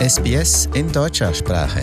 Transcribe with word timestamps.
SBS 0.00 0.66
in 0.72 0.90
deutscher 0.90 1.34
Sprache. 1.34 1.82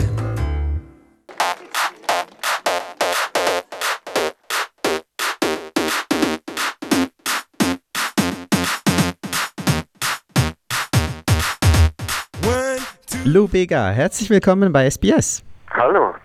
Lou 13.24 13.48
Bega, 13.48 13.90
herzlich 13.90 14.32
willkommen 14.32 14.74
bei 14.74 14.90
SBS. 14.90 15.44
Hallo, 15.70 16.16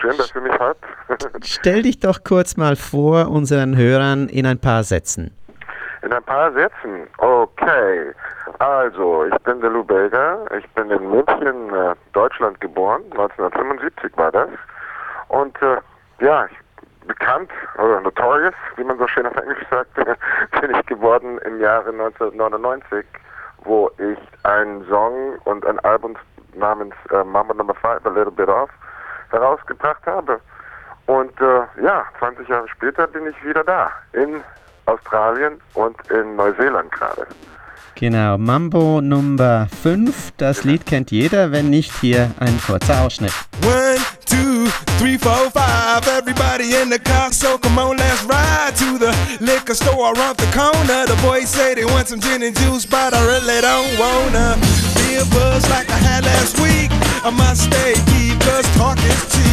schön, 0.00 0.18
dass 0.18 0.34
ihr 0.34 0.40
mich 0.40 0.58
habt. 0.58 0.84
Stell 1.44 1.82
dich 1.82 2.00
doch 2.00 2.24
kurz 2.24 2.56
mal 2.56 2.74
vor 2.74 3.28
unseren 3.28 3.76
Hörern 3.76 4.28
in 4.28 4.44
ein 4.44 4.58
paar 4.58 4.82
Sätzen. 4.82 5.30
In 6.02 6.12
ein 6.12 6.22
paar 6.24 6.52
Sätzen? 6.52 7.06
Okay. 7.18 8.12
Also, 8.58 9.24
ich 9.24 9.38
bin 9.42 9.60
der 9.60 9.70
Lou 9.70 9.84
Belger. 9.84 10.44
Ich 10.58 10.68
bin 10.70 10.90
in 10.90 11.10
München, 11.10 11.74
äh, 11.74 11.94
Deutschland 12.12 12.60
geboren. 12.60 13.02
1975 13.12 14.16
war 14.16 14.32
das. 14.32 14.50
Und 15.28 15.60
äh, 15.62 15.78
ja, 16.20 16.46
bekannt, 17.06 17.50
oder 17.78 18.00
notorious, 18.00 18.54
wie 18.76 18.84
man 18.84 18.98
so 18.98 19.06
schön 19.06 19.26
auf 19.26 19.36
Englisch 19.36 19.64
sagt, 19.70 19.94
bin 20.60 20.74
ich 20.74 20.86
geworden 20.86 21.38
im 21.44 21.60
Jahre 21.60 21.90
1999, 21.90 23.04
wo 23.64 23.90
ich 23.98 24.18
einen 24.44 24.84
Song 24.88 25.38
und 25.44 25.64
ein 25.66 25.78
Album 25.80 26.16
namens 26.54 26.94
äh, 27.10 27.24
Mama 27.24 27.54
Number 27.54 27.74
5, 27.74 28.04
A 28.04 28.08
Little 28.10 28.32
Bit 28.32 28.48
Off, 28.48 28.70
herausgebracht 29.30 30.04
habe. 30.06 30.40
Und 31.06 31.40
äh, 31.40 31.62
ja, 31.82 32.04
20 32.18 32.48
Jahre 32.48 32.68
später 32.68 33.06
bin 33.06 33.26
ich 33.26 33.44
wieder 33.44 33.64
da, 33.64 33.90
in 34.12 34.42
Australien 34.86 35.60
und 35.74 35.96
in 36.10 36.36
Neuseeland 36.36 36.90
gerade. 36.92 37.26
Genau, 37.94 38.38
Mambo 38.38 39.00
Nummer 39.00 39.68
5, 39.82 40.32
das 40.36 40.64
Lied 40.64 40.86
kennt 40.86 41.10
jeder, 41.10 41.52
wenn 41.52 41.70
nicht 41.70 41.92
hier 42.00 42.30
ein 42.40 42.58
kurzer 42.66 43.02
Ausschnitt. 43.02 43.32
One, 43.62 44.00
two, 44.24 44.66
three, 44.98 45.18
four, 45.18 45.50
five, 45.52 46.06
everybody 46.08 46.74
in 46.74 46.90
the 46.90 46.98
car, 46.98 47.30
so 47.32 47.58
come 47.58 47.78
on, 47.78 47.98
let's 47.98 48.24
ride 48.24 48.74
to 48.76 48.98
the 48.98 49.14
liquor 49.40 49.74
store 49.74 50.14
around 50.14 50.38
the 50.38 50.46
corner. 50.56 51.06
The 51.06 51.16
boys 51.22 51.48
say 51.48 51.74
they 51.74 51.84
want 51.84 52.08
some 52.08 52.20
gin 52.20 52.42
and 52.42 52.56
juice, 52.56 52.86
but 52.86 53.14
I 53.14 53.24
really 53.24 53.60
don't 53.60 53.98
wanna 53.98 54.56
be 54.96 55.16
a 55.16 55.24
buzz 55.26 55.68
like 55.70 55.88
I 55.90 55.98
had 55.98 56.24
last 56.24 56.58
week. 56.60 56.90
I 57.24 57.30
must 57.30 57.64
stay 57.70 57.94
deep, 58.06 58.40
cause 58.40 58.66
talk 58.74 58.98
is 58.98 59.32
cheap. 59.32 59.41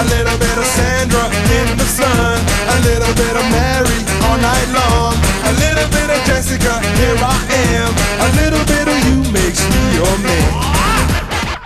A 0.00 0.04
little 0.04 0.38
bit 0.38 0.56
of 0.58 0.66
Sandra 0.66 1.24
in 1.58 1.68
the 1.78 1.84
sun. 1.84 2.38
A 2.74 2.76
little 2.88 3.14
bit 3.14 3.34
of 3.36 3.44
Mary 3.50 3.98
all 4.26 4.38
night 4.38 4.68
long. 4.72 5.14
A 5.44 5.52
little 5.64 5.88
bit 5.90 6.08
of 6.10 6.20
Jessica, 6.26 6.80
here 6.98 7.16
I 7.20 7.36
am. 7.76 7.92
A 8.26 8.28
little 8.40 8.64
bit 8.66 8.86
of 8.88 8.98
you 9.06 9.16
makes 9.32 9.60
me 9.68 9.82
your 9.98 10.18
man. 10.18 10.52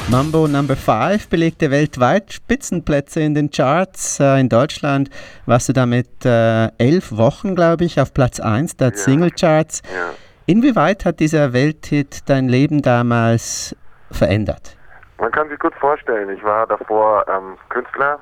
Mambo 0.08 0.46
Number 0.46 0.76
5 0.76 1.28
belegte 1.28 1.70
weltweit 1.70 2.32
Spitzenplätze 2.32 3.20
in 3.20 3.34
den 3.34 3.50
Charts. 3.50 4.20
Äh, 4.20 4.38
in 4.40 4.48
Deutschland 4.48 5.10
warst 5.46 5.68
du 5.68 5.72
damit 5.72 6.24
äh, 6.24 6.68
elf 6.78 7.10
Wochen, 7.12 7.54
glaube 7.56 7.84
ich, 7.84 8.00
auf 8.00 8.14
Platz 8.14 8.38
1 8.38 8.76
der 8.76 8.90
Ja. 8.90 8.96
Singlecharts. 8.96 9.82
Ja. 9.92 10.14
Inwieweit 10.46 11.04
hat 11.04 11.18
dieser 11.18 11.52
Welthit 11.52 12.20
dein 12.26 12.48
Leben 12.48 12.82
damals 12.82 13.74
verändert? 14.12 14.75
Man 15.18 15.32
kann 15.32 15.48
sich 15.48 15.58
gut 15.58 15.74
vorstellen, 15.76 16.28
ich 16.30 16.44
war 16.44 16.66
davor 16.66 17.26
ähm, 17.28 17.56
Künstler 17.70 18.20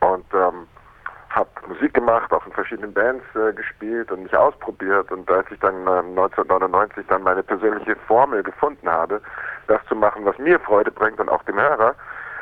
und 0.00 0.24
ähm, 0.34 0.66
habe 1.30 1.48
Musik 1.68 1.94
gemacht, 1.94 2.32
auch 2.32 2.46
in 2.46 2.52
verschiedenen 2.52 2.92
Bands 2.92 3.24
äh, 3.34 3.52
gespielt 3.52 4.10
und 4.10 4.24
mich 4.24 4.36
ausprobiert. 4.36 5.10
Und 5.10 5.30
als 5.30 5.50
ich 5.50 5.58
dann 5.60 5.74
ähm, 5.82 6.16
1999 6.16 7.06
dann 7.08 7.22
meine 7.22 7.42
persönliche 7.42 7.96
Formel 8.06 8.42
gefunden 8.42 8.88
habe, 8.88 9.20
das 9.66 9.80
zu 9.88 9.94
machen, 9.94 10.24
was 10.24 10.38
mir 10.38 10.58
Freude 10.60 10.90
bringt 10.90 11.20
und 11.20 11.28
auch 11.28 11.42
dem 11.44 11.60
Hörer, 11.60 11.94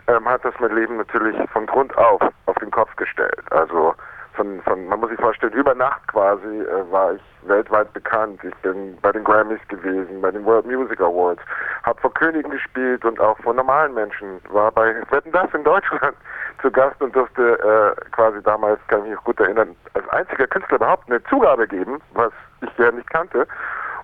ähm, 0.08 0.28
hat 0.28 0.44
das 0.44 0.54
mein 0.58 0.74
Leben 0.74 0.96
natürlich 0.96 1.36
von 1.50 1.66
Grund 1.66 1.96
auf 1.96 2.22
auf 2.46 2.56
den 2.56 2.70
Kopf 2.70 2.94
gestellt. 2.96 3.42
Also 3.50 3.94
von, 4.34 4.60
von 4.62 4.86
man 4.86 5.00
muss 5.00 5.10
sich 5.10 5.20
vorstellen, 5.20 5.52
über 5.52 5.74
Nacht 5.74 6.06
quasi 6.08 6.46
äh, 6.46 6.90
war 6.90 7.14
ich 7.14 7.20
weltweit 7.42 7.92
bekannt. 7.92 8.40
Ich 8.44 8.54
bin 8.56 8.96
bei 9.02 9.12
den 9.12 9.24
Grammys 9.24 9.60
gewesen, 9.68 10.20
bei 10.20 10.30
den 10.30 10.44
World 10.44 10.66
Music 10.66 11.00
Awards, 11.00 11.42
habe 11.82 12.00
vor 12.00 12.14
Königen 12.14 12.50
gespielt 12.50 13.04
und 13.04 13.20
auch 13.20 13.38
vor 13.38 13.54
normalen 13.54 13.94
Menschen. 13.94 14.40
War 14.50 14.70
bei 14.72 14.94
Wetten 15.10 15.32
das 15.32 15.52
in 15.54 15.64
Deutschland 15.64 16.14
zu 16.62 16.70
Gast 16.70 17.00
und 17.02 17.14
durfte 17.14 17.58
äh, 17.58 18.10
quasi 18.10 18.42
damals, 18.42 18.80
kann 18.88 19.00
ich 19.00 19.06
mich 19.06 19.14
noch 19.16 19.24
gut 19.24 19.40
erinnern, 19.40 19.74
als 19.94 20.08
einziger 20.10 20.46
Künstler 20.46 20.76
überhaupt 20.76 21.08
eine 21.08 21.22
Zugabe 21.24 21.66
geben, 21.66 22.00
was 22.14 22.32
ich 22.60 22.78
ja 22.78 22.90
nicht 22.90 23.10
kannte. 23.10 23.46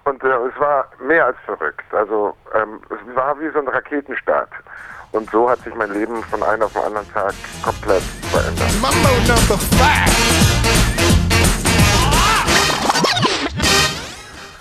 Und 0.05 0.23
äh, 0.25 0.29
es 0.29 0.59
war 0.59 0.87
mehr 1.01 1.27
als 1.27 1.37
verrückt. 1.45 1.85
Also 1.93 2.35
ähm, 2.55 2.81
es 2.91 3.17
war 3.17 3.39
wie 3.41 3.51
so 3.51 3.59
ein 3.59 3.69
Raketenstart. 3.69 4.51
Und 5.13 5.31
so 5.31 5.49
hat 5.49 5.61
sich 5.61 5.75
mein 5.75 5.93
Leben 5.93 6.23
von 6.25 6.43
einem 6.43 6.63
auf 6.63 6.73
den 6.73 6.83
anderen 6.83 7.13
Tag 7.13 7.33
komplett 7.65 8.03
verändert. 8.29 8.81
Mambo 8.81 9.09
number 9.27 9.59
five. 9.59 10.48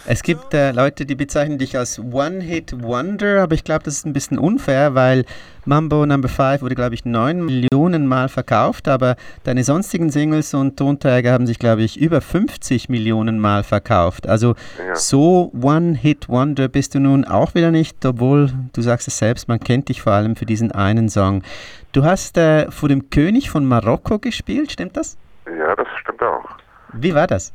Es 0.10 0.24
gibt 0.24 0.54
äh, 0.54 0.72
Leute, 0.72 1.06
die 1.06 1.16
bezeichnen 1.16 1.58
dich 1.58 1.78
als 1.78 2.00
One-Hit-Wonder, 2.00 3.44
aber 3.44 3.56
ich 3.56 3.66
glaube, 3.66 3.84
das 3.84 3.96
ist 3.96 4.06
ein 4.06 4.14
bisschen 4.14 4.40
unfair, 4.40 4.96
weil 4.96 5.26
Mambo 5.66 6.06
Number 6.06 6.30
5 6.30 6.62
wurde, 6.62 6.76
glaube 6.76 6.96
ich, 6.96 7.04
9 7.04 7.44
Millionen 7.44 8.08
Mal 8.08 8.30
verkauft, 8.30 8.88
aber 8.88 9.18
deine 9.44 9.66
sonstigen 9.66 10.10
Singles 10.10 10.54
und 10.54 10.78
Tonträger 10.78 11.34
haben 11.34 11.46
sich, 11.46 11.60
glaube 11.60 11.82
ich, 11.82 12.00
über 12.00 12.22
50 12.22 12.88
Millionen 12.88 13.38
Mal 13.40 13.64
verkauft. 13.64 14.28
Also 14.30 14.56
Ja. 14.78 14.96
so 14.96 15.52
One-Hit-Wonder 15.62 16.70
bist 16.70 16.96
du 16.96 17.02
nun 17.02 17.26
auch 17.26 17.54
wieder 17.54 17.72
nicht, 17.72 18.06
obwohl 18.06 18.54
du 18.72 18.82
sagst 18.82 19.10
es 19.10 19.18
selbst, 19.18 19.50
man 19.50 19.60
kennt 19.60 19.90
dich 19.90 20.02
vor 20.02 20.14
allem 20.14 20.38
für 20.38 20.46
diesen 20.46 20.72
einen 20.72 21.10
Song. 21.10 21.44
Du 21.92 22.06
hast 22.06 22.38
äh, 22.38 22.72
vor 22.72 22.88
dem 22.88 23.10
König 23.10 23.50
von 23.50 23.66
Marokko 23.66 24.20
gespielt, 24.20 24.72
stimmt 24.72 24.96
das? 24.96 25.18
Ja, 25.48 25.76
das 25.76 25.88
stimmt 26.02 26.24
auch. 26.24 26.46
Wie 26.94 27.14
war 27.14 27.28
das? 27.28 27.52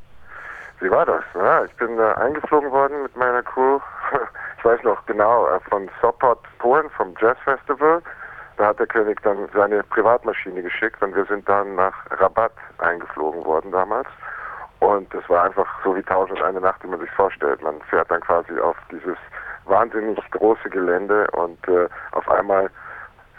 Wie 0.82 0.90
war 0.90 1.06
das? 1.06 1.22
Ja, 1.34 1.64
ich 1.64 1.72
bin 1.76 1.96
äh, 1.96 2.12
eingeflogen 2.14 2.72
worden 2.72 3.04
mit 3.04 3.16
meiner 3.16 3.42
Crew. 3.42 3.78
Ich 4.58 4.64
weiß 4.64 4.84
noch 4.84 5.04
genau, 5.06 5.48
äh, 5.48 5.58
von 5.68 5.90
Sopot, 6.00 6.38
Polen, 6.60 6.88
vom 6.90 7.16
Jazz 7.20 7.36
Festival. 7.42 8.00
Da 8.56 8.66
hat 8.66 8.78
der 8.78 8.86
König 8.86 9.20
dann 9.22 9.48
seine 9.52 9.82
Privatmaschine 9.82 10.62
geschickt 10.62 11.02
und 11.02 11.16
wir 11.16 11.24
sind 11.24 11.48
dann 11.48 11.74
nach 11.74 11.92
Rabat 12.12 12.52
eingeflogen 12.78 13.44
worden 13.44 13.72
damals. 13.72 14.06
Und 14.78 15.12
es 15.14 15.28
war 15.28 15.44
einfach 15.44 15.66
so 15.82 15.96
wie 15.96 16.02
Tausend 16.04 16.40
eine 16.42 16.60
Nacht, 16.60 16.84
wie 16.84 16.88
man 16.88 17.00
sich 17.00 17.10
vorstellt. 17.10 17.60
Man 17.60 17.80
fährt 17.90 18.08
dann 18.08 18.20
quasi 18.20 18.56
auf 18.60 18.76
dieses 18.92 19.16
wahnsinnig 19.64 20.18
große 20.30 20.70
Gelände 20.70 21.26
und 21.32 21.58
äh, 21.66 21.88
auf 22.12 22.28
einmal 22.28 22.70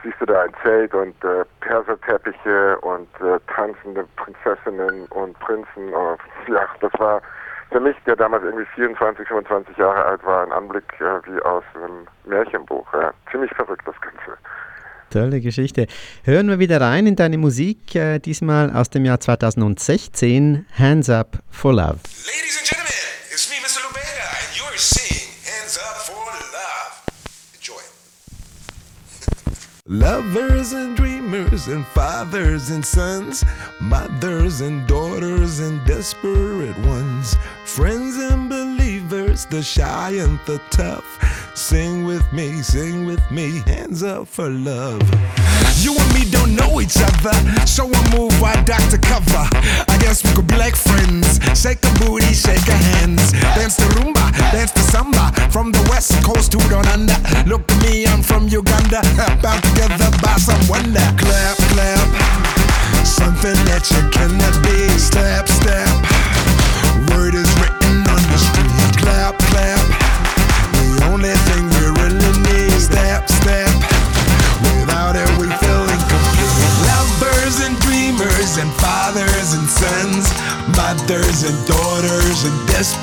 siehst 0.04 0.20
du 0.20 0.26
da 0.26 0.42
ein 0.42 0.54
Zelt 0.62 0.94
und 0.94 1.16
äh, 1.24 1.46
Perserteppiche 1.62 2.78
und 2.80 3.08
äh, 3.22 3.40
tanzende 3.56 4.06
Prinzessinnen 4.16 5.06
und 5.08 5.40
Prinzen. 5.40 5.94
Und, 5.94 6.20
ja, 6.48 6.68
das 6.82 6.92
war 7.00 7.22
für 7.72 7.80
mich, 7.80 7.96
der 8.06 8.16
damals 8.16 8.44
irgendwie 8.44 8.68
24, 8.76 9.28
25 9.28 9.78
Jahre 9.78 10.06
alt 10.06 10.24
war, 10.26 10.46
ein 10.46 10.52
Anblick 10.52 10.86
äh, 11.00 11.20
wie 11.28 11.42
aus 11.42 11.64
einem 11.76 12.08
Märchenbuch. 12.26 12.86
Ja. 12.94 13.12
Ziemlich 13.32 13.52
verrückt 13.54 13.88
das 13.88 14.00
Ganze. 14.02 14.38
Tolle 15.10 15.42
Geschichte. 15.42 15.88
Hören 16.24 16.50
wir 16.50 16.60
wieder 16.60 16.82
rein 16.82 17.06
in 17.06 17.16
deine 17.16 17.38
Musik, 17.38 17.96
äh, 17.96 18.20
diesmal 18.20 18.72
aus 18.72 18.90
dem 18.90 19.06
Jahr 19.06 19.20
2016, 19.20 20.66
Hands 20.78 21.10
Up 21.10 21.38
for 21.52 21.74
Love. 21.74 22.00
Ladies 22.26 22.58
and 22.60 22.73
Lovers 29.86 30.72
and 30.72 30.96
dreamers 30.96 31.68
and 31.68 31.86
fathers 31.88 32.70
and 32.70 32.86
sons, 32.86 33.44
mothers 33.82 34.62
and 34.62 34.88
daughters 34.88 35.60
and 35.60 35.86
desperate 35.86 36.78
ones, 36.88 37.36
friends 37.66 38.16
and 38.16 38.50
believers, 38.50 39.46
the 39.48 39.62
shy 39.62 40.12
and 40.12 40.40
the 40.46 40.62
tough. 40.70 41.33
Sing 41.56 42.06
with 42.06 42.26
me, 42.34 42.64
sing 42.64 43.06
with 43.06 43.22
me, 43.30 43.62
hands 43.68 44.02
up 44.02 44.28
for 44.28 44.50
love. 44.50 45.02
You 45.78 45.96
and 45.96 46.14
me 46.14 46.30
don't 46.32 46.56
know 46.56 46.82
each 46.82 46.98
other, 46.98 47.34
so 47.68 47.86
we 47.86 47.98
move 48.10 48.34
I 48.42 48.60
duck 48.64 48.82
to 48.90 48.98
cover. 48.98 49.46
I 49.88 49.98
guess 50.02 50.24
we 50.24 50.34
could 50.34 50.48
be 50.48 50.58
like 50.58 50.76
friends. 50.76 51.40
Shake 51.54 51.86
a 51.86 51.94
booty, 52.00 52.34
shake 52.34 52.68
a 52.68 52.78
hands. 52.98 53.34
Dance 53.54 53.76
the 53.76 53.86
rumba, 54.02 54.32
dance 54.52 54.72
the 54.72 54.80
samba. 54.80 55.32
From 55.52 55.72
the 55.72 55.82
west 55.92 56.24
coast 56.24 56.52
to 56.54 56.58
down 56.70 56.88
under. 56.88 57.18
Look 57.48 57.70
at 57.70 57.84
me, 57.84 58.08
I'm 58.08 58.24
from 58.24 58.48
Uganda. 58.48 59.02
Bound 59.44 59.62
together 59.64 60.10
by 60.22 60.36
some 60.38 60.68
wonder. 60.68 61.06
Clap, 61.22 61.58
clap. 61.70 62.08
Something 63.06 63.60
that 63.70 63.86
you 63.92 64.02
cannot 64.10 64.56
be. 64.64 64.93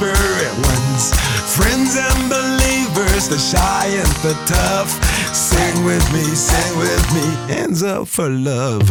Desperate 0.00 0.56
ones, 0.67 1.12
friends 1.55 1.97
and 1.97 2.31
believers, 2.31 3.29
the 3.29 3.38
shy 3.38 3.87
and 3.87 4.08
the 4.23 4.35
tough. 4.47 4.91
Sing 5.35 5.85
with 5.85 6.12
me, 6.12 6.23
sing 6.23 6.79
with 6.79 7.14
me, 7.14 7.55
hands 7.55 7.82
up 7.82 8.08
for 8.08 8.29
love. 8.29 8.88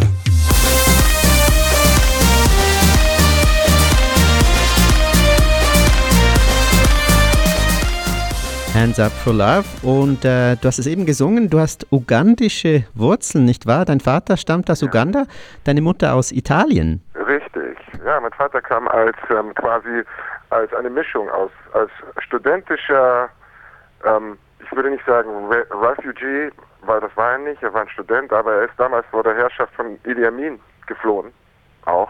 Hands 8.73 8.99
Up 8.99 9.11
for 9.11 9.33
Love. 9.33 9.65
Und 9.81 10.23
äh, 10.23 10.55
du 10.55 10.67
hast 10.67 10.77
es 10.77 10.85
eben 10.85 11.05
gesungen, 11.05 11.49
du 11.49 11.59
hast 11.59 11.87
ugandische 11.91 12.85
Wurzeln, 12.93 13.43
nicht 13.43 13.65
wahr? 13.65 13.83
Dein 13.83 13.99
Vater 13.99 14.37
stammt 14.37 14.69
aus 14.69 14.83
Uganda, 14.83 15.25
deine 15.63 15.81
Mutter 15.81 16.13
aus 16.13 16.31
Italien. 16.31 17.01
Ja, 18.09 18.19
mein 18.19 18.33
Vater 18.33 18.59
kam 18.59 18.87
als 18.87 19.15
ähm, 19.29 19.53
quasi 19.53 20.03
als 20.49 20.73
eine 20.73 20.89
Mischung 20.89 21.29
aus 21.29 21.51
als 21.73 21.91
studentischer, 22.17 23.29
ähm, 24.03 24.35
ich 24.59 24.71
würde 24.71 24.89
nicht 24.89 25.05
sagen 25.05 25.29
Re 25.45 25.63
Refugee, 25.69 26.51
weil 26.81 27.01
das 27.01 27.15
war 27.15 27.33
er 27.33 27.37
nicht, 27.37 27.61
er 27.61 27.71
war 27.71 27.81
ein 27.81 27.89
Student, 27.89 28.33
aber 28.33 28.51
er 28.51 28.63
ist 28.63 28.73
damals 28.77 29.05
vor 29.11 29.21
der 29.21 29.35
Herrschaft 29.35 29.71
von 29.75 29.99
Idi 30.05 30.25
Amin 30.25 30.59
geflohen, 30.87 31.31
auch, 31.85 32.09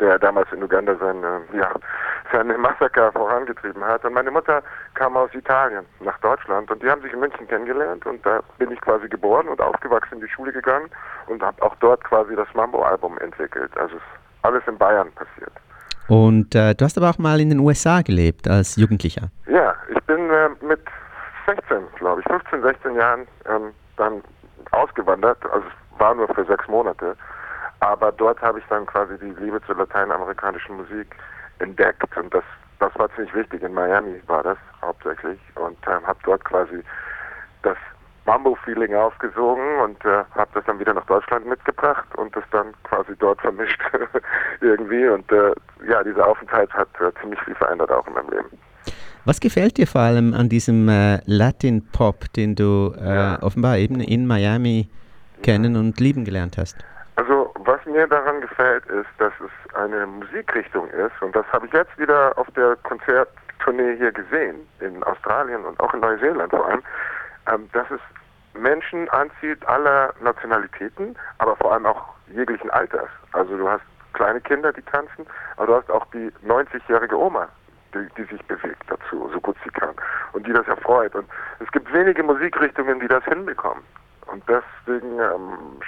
der 0.00 0.18
damals 0.18 0.50
in 0.52 0.62
Uganda 0.62 0.96
seine, 0.96 1.42
ja, 1.52 1.70
seine 2.32 2.56
Massaker 2.56 3.12
vorangetrieben 3.12 3.84
hat. 3.84 4.06
Und 4.06 4.14
meine 4.14 4.30
Mutter 4.30 4.62
kam 4.94 5.18
aus 5.18 5.34
Italien 5.34 5.84
nach 6.00 6.18
Deutschland 6.20 6.70
und 6.70 6.82
die 6.82 6.88
haben 6.88 7.02
sich 7.02 7.12
in 7.12 7.20
München 7.20 7.46
kennengelernt 7.46 8.06
und 8.06 8.24
da 8.24 8.40
bin 8.56 8.70
ich 8.70 8.80
quasi 8.80 9.06
geboren 9.06 9.48
und 9.48 9.60
aufgewachsen 9.60 10.14
in 10.14 10.20
die 10.22 10.30
Schule 10.30 10.50
gegangen 10.50 10.88
und 11.26 11.42
habe 11.42 11.62
auch 11.62 11.76
dort 11.80 12.02
quasi 12.04 12.34
das 12.34 12.48
Mambo-Album 12.54 13.18
entwickelt. 13.18 13.76
Also 13.76 13.96
ist 13.96 14.25
alles 14.46 14.62
in 14.66 14.78
Bayern 14.78 15.10
passiert. 15.12 15.52
Und 16.08 16.54
äh, 16.54 16.74
du 16.74 16.84
hast 16.84 16.96
aber 16.96 17.10
auch 17.10 17.18
mal 17.18 17.40
in 17.40 17.50
den 17.50 17.58
USA 17.58 18.02
gelebt 18.02 18.48
als 18.48 18.76
Jugendlicher. 18.76 19.28
Ja, 19.46 19.74
ich 19.88 20.02
bin 20.04 20.30
äh, 20.30 20.48
mit 20.64 20.80
16, 21.46 21.78
glaube 21.96 22.20
ich, 22.20 22.26
15, 22.28 22.62
16 22.62 22.94
Jahren 22.94 23.26
ähm, 23.48 23.72
dann 23.96 24.22
ausgewandert. 24.70 25.38
Also 25.50 25.66
es 25.66 26.00
war 26.00 26.14
nur 26.14 26.28
für 26.28 26.44
sechs 26.44 26.66
Monate. 26.68 27.16
Aber 27.80 28.12
dort 28.12 28.40
habe 28.40 28.58
ich 28.58 28.64
dann 28.68 28.86
quasi 28.86 29.18
die 29.18 29.34
Liebe 29.42 29.60
zur 29.66 29.76
lateinamerikanischen 29.76 30.76
Musik 30.76 31.14
entdeckt 31.58 32.16
und 32.16 32.32
das, 32.32 32.44
das 32.78 32.94
war 32.98 33.10
ziemlich 33.14 33.34
wichtig. 33.34 33.62
In 33.62 33.74
Miami 33.74 34.20
war 34.26 34.42
das 34.42 34.58
hauptsächlich 34.80 35.38
und 35.56 35.76
ähm, 35.86 36.06
habe 36.06 36.18
dort 36.24 36.44
quasi 36.44 36.82
das 37.62 37.76
Mambo-Feeling 38.26 38.94
aufgesogen 38.94 39.78
und 39.84 40.04
äh, 40.04 40.24
habe 40.34 40.50
das 40.54 40.64
dann 40.66 40.78
wieder 40.78 40.92
nach 40.94 41.06
Deutschland 41.06 41.46
mitgebracht 41.46 42.06
und 42.16 42.34
das 42.36 42.44
dann 42.50 42.74
quasi 42.84 43.12
dort 43.18 43.40
vermischt 43.40 43.80
irgendwie 44.60 45.06
und 45.08 45.30
äh, 45.32 45.52
ja, 45.88 46.02
dieser 46.02 46.26
Aufenthalt 46.26 46.72
hat 46.74 46.88
äh, 47.00 47.10
ziemlich 47.20 47.40
viel 47.42 47.54
verändert 47.54 47.90
auch 47.90 48.06
in 48.06 48.14
meinem 48.14 48.30
Leben. 48.30 48.48
Was 49.24 49.40
gefällt 49.40 49.76
dir 49.76 49.86
vor 49.86 50.02
allem 50.02 50.34
an 50.34 50.48
diesem 50.48 50.88
äh, 50.88 51.18
Latin 51.26 51.84
Pop, 51.92 52.32
den 52.36 52.54
du 52.54 52.94
äh, 53.00 53.14
Ja. 53.14 53.42
offenbar 53.42 53.76
eben 53.78 54.00
in 54.00 54.26
Miami 54.26 54.88
kennen 55.42 55.76
und 55.76 55.98
lieben 56.00 56.24
gelernt 56.24 56.56
hast? 56.58 56.76
Also 57.16 57.52
was 57.64 57.84
mir 57.86 58.06
daran 58.06 58.40
gefällt, 58.40 58.84
ist, 58.86 59.08
dass 59.18 59.32
es 59.40 59.74
eine 59.74 60.06
Musikrichtung 60.06 60.88
ist 60.90 61.20
und 61.22 61.34
das 61.34 61.46
habe 61.52 61.66
ich 61.66 61.72
jetzt 61.72 61.96
wieder 61.98 62.36
auf 62.38 62.46
der 62.54 62.76
Konzerttournee 62.84 63.96
hier 63.96 64.12
gesehen, 64.12 64.56
in 64.80 65.02
Australien 65.02 65.64
und 65.64 65.78
auch 65.80 65.92
in 65.94 66.00
Neuseeland 66.00 66.50
vor 66.50 66.66
allem, 66.68 66.82
ähm, 67.48 67.68
dass 67.72 67.90
es 67.90 68.00
Menschen 68.54 69.08
anzieht 69.10 69.66
aller 69.66 70.14
Nationalitäten, 70.20 71.16
aber 71.38 71.56
vor 71.56 71.72
allem 71.72 71.86
auch 71.86 72.14
jeglichen 72.28 72.70
Alters. 72.70 73.08
Also 73.32 73.56
du 73.56 73.68
hast 73.68 73.82
kleine 74.14 74.40
Kinder, 74.40 74.72
die 74.72 74.82
tanzen, 74.82 75.26
aber 75.56 75.66
du 75.66 75.74
hast 75.76 75.90
auch 75.90 76.06
die 76.06 76.32
90-jährige 76.46 77.18
Oma, 77.18 77.48
die, 77.94 78.08
die 78.16 78.24
sich 78.24 78.42
bewegt 78.46 78.82
dazu, 78.88 79.30
so 79.32 79.40
gut 79.40 79.56
sie 79.64 79.70
kann 79.70 79.94
und 80.32 80.46
die 80.46 80.52
das 80.52 80.66
erfreut. 80.66 81.14
Und 81.14 81.28
es 81.60 81.70
gibt 81.72 81.92
wenige 81.92 82.22
Musikrichtungen, 82.22 83.00
die 83.00 83.08
das 83.08 83.24
hinbekommen. 83.24 83.84
Und 84.26 84.42
deswegen 84.48 85.18
ähm, 85.18 85.80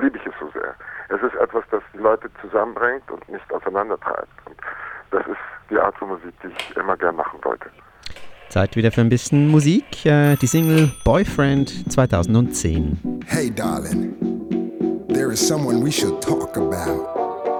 liebe 0.00 0.18
ich 0.18 0.26
es 0.26 0.34
so 0.38 0.48
sehr. 0.50 0.74
Es 1.08 1.20
ist 1.22 1.34
etwas, 1.34 1.64
das 1.70 1.82
die 1.92 1.98
Leute 1.98 2.30
zusammenbringt 2.40 3.10
und 3.10 3.28
nicht 3.28 3.52
auseinandertreibt. 3.52 4.28
Und 4.46 4.56
das 5.10 5.26
ist 5.26 5.40
die 5.70 5.78
Art 5.78 5.96
von 5.96 6.08
Musik, 6.08 6.34
die 6.42 6.48
ich 6.48 6.76
immer 6.76 6.96
gern 6.96 7.16
machen 7.16 7.40
wollte. 7.42 7.70
Zeit 8.50 8.76
wieder 8.76 8.90
für 8.90 9.00
ein 9.00 9.08
bisschen 9.08 9.48
Musik. 9.48 10.04
Äh, 10.04 10.36
die 10.36 10.46
Single 10.46 10.90
Boyfriend 11.04 11.90
2010. 11.90 12.98
Hey, 13.26 13.50
darling, 13.50 14.14
there 15.08 15.32
is 15.32 15.40
someone 15.40 15.82
we 15.82 15.90
should 15.90 16.20
talk 16.20 16.56
about. 16.56 17.06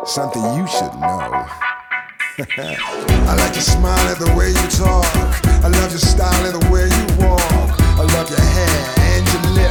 Something 0.05 0.43
you 0.57 0.67
should 0.67 0.93
know. 0.95 1.47
I 2.41 3.37
like 3.37 3.55
your 3.55 3.63
smile 3.63 4.09
and 4.09 4.19
the 4.19 4.35
way 4.37 4.51
you 4.51 4.69
talk. 4.69 5.07
I 5.63 5.69
love 5.69 5.91
your 5.91 6.01
style 6.01 6.45
and 6.45 6.61
the 6.61 6.71
way 6.73 6.89
you 6.89 7.25
walk. 7.25 7.41
I 7.99 8.05
love 8.17 8.31
your 8.31 8.41
hair 8.41 8.95
and 9.15 9.29
your 9.29 9.53
lips, 9.55 9.70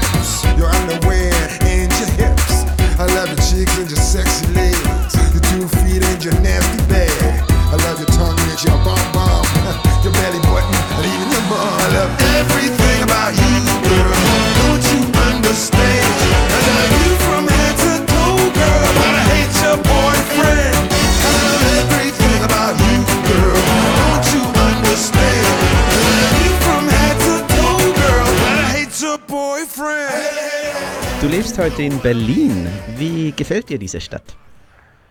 heute 31.60 31.84
in 31.84 32.00
Berlin. 32.00 32.68
Wie 32.96 33.34
gefällt 33.34 33.68
dir 33.68 33.78
diese 33.78 34.00
Stadt? 34.00 34.38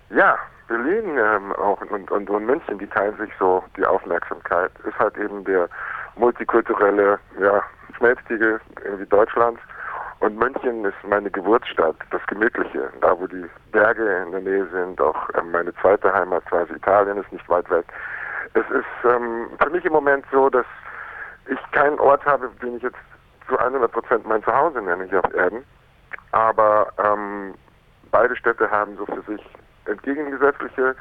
Ja, 0.08 0.38
Berlin 0.66 1.18
ähm, 1.18 1.52
auch 1.52 1.78
und, 1.82 2.10
und, 2.10 2.30
und 2.30 2.46
München, 2.46 2.78
die 2.78 2.86
teilen 2.86 3.14
sich 3.18 3.30
so 3.38 3.62
die 3.76 3.84
Aufmerksamkeit. 3.84 4.70
Ist 4.88 4.98
halt 4.98 5.16
eben 5.18 5.44
der 5.44 5.68
multikulturelle 6.16 7.18
ja, 7.38 7.62
Schmelztiegel 7.98 8.60
irgendwie 8.82 9.04
Deutschlands. 9.06 9.60
Und 10.20 10.38
München 10.38 10.86
ist 10.86 10.96
meine 11.06 11.30
Geburtsstadt, 11.30 11.96
das 12.10 12.22
Gemütliche, 12.28 12.90
da 13.02 13.18
wo 13.18 13.26
die 13.26 13.44
Berge 13.70 14.24
in 14.24 14.32
der 14.32 14.40
Nähe 14.40 14.66
sind, 14.72 14.98
auch 15.02 15.28
ähm, 15.38 15.50
meine 15.50 15.74
zweite 15.74 16.12
Heimat, 16.12 16.46
quasi 16.46 16.72
Italien, 16.72 17.18
ist 17.18 17.30
nicht 17.30 17.48
weit 17.50 17.68
weg. 17.68 17.84
Es 18.54 18.64
ist 18.70 19.04
ähm, 19.04 19.48
für 19.62 19.70
mich 19.70 19.84
im 19.84 19.92
Moment 19.92 20.24
so, 20.32 20.48
dass 20.48 20.66
ich 21.50 21.58
keinen 21.72 21.98
Ort 21.98 22.24
habe, 22.24 22.50
den 22.62 22.78
ich 22.78 22.82
jetzt 22.82 22.96
zu 23.48 23.58
100 23.58 23.92
Prozent 23.92 24.26
mein 24.26 24.42
Zuhause 24.42 24.80
nenne 24.80 25.04
hier 25.04 25.22
auf 25.22 25.34
Erden. 25.34 25.62
Aber 26.32 26.92
ähm, 26.98 27.54
beide 28.10 28.36
Städte 28.36 28.70
haben 28.70 28.96
so 28.96 29.06
für 29.06 29.22
sich 29.22 29.44
entgegengesetzliche 29.86 30.94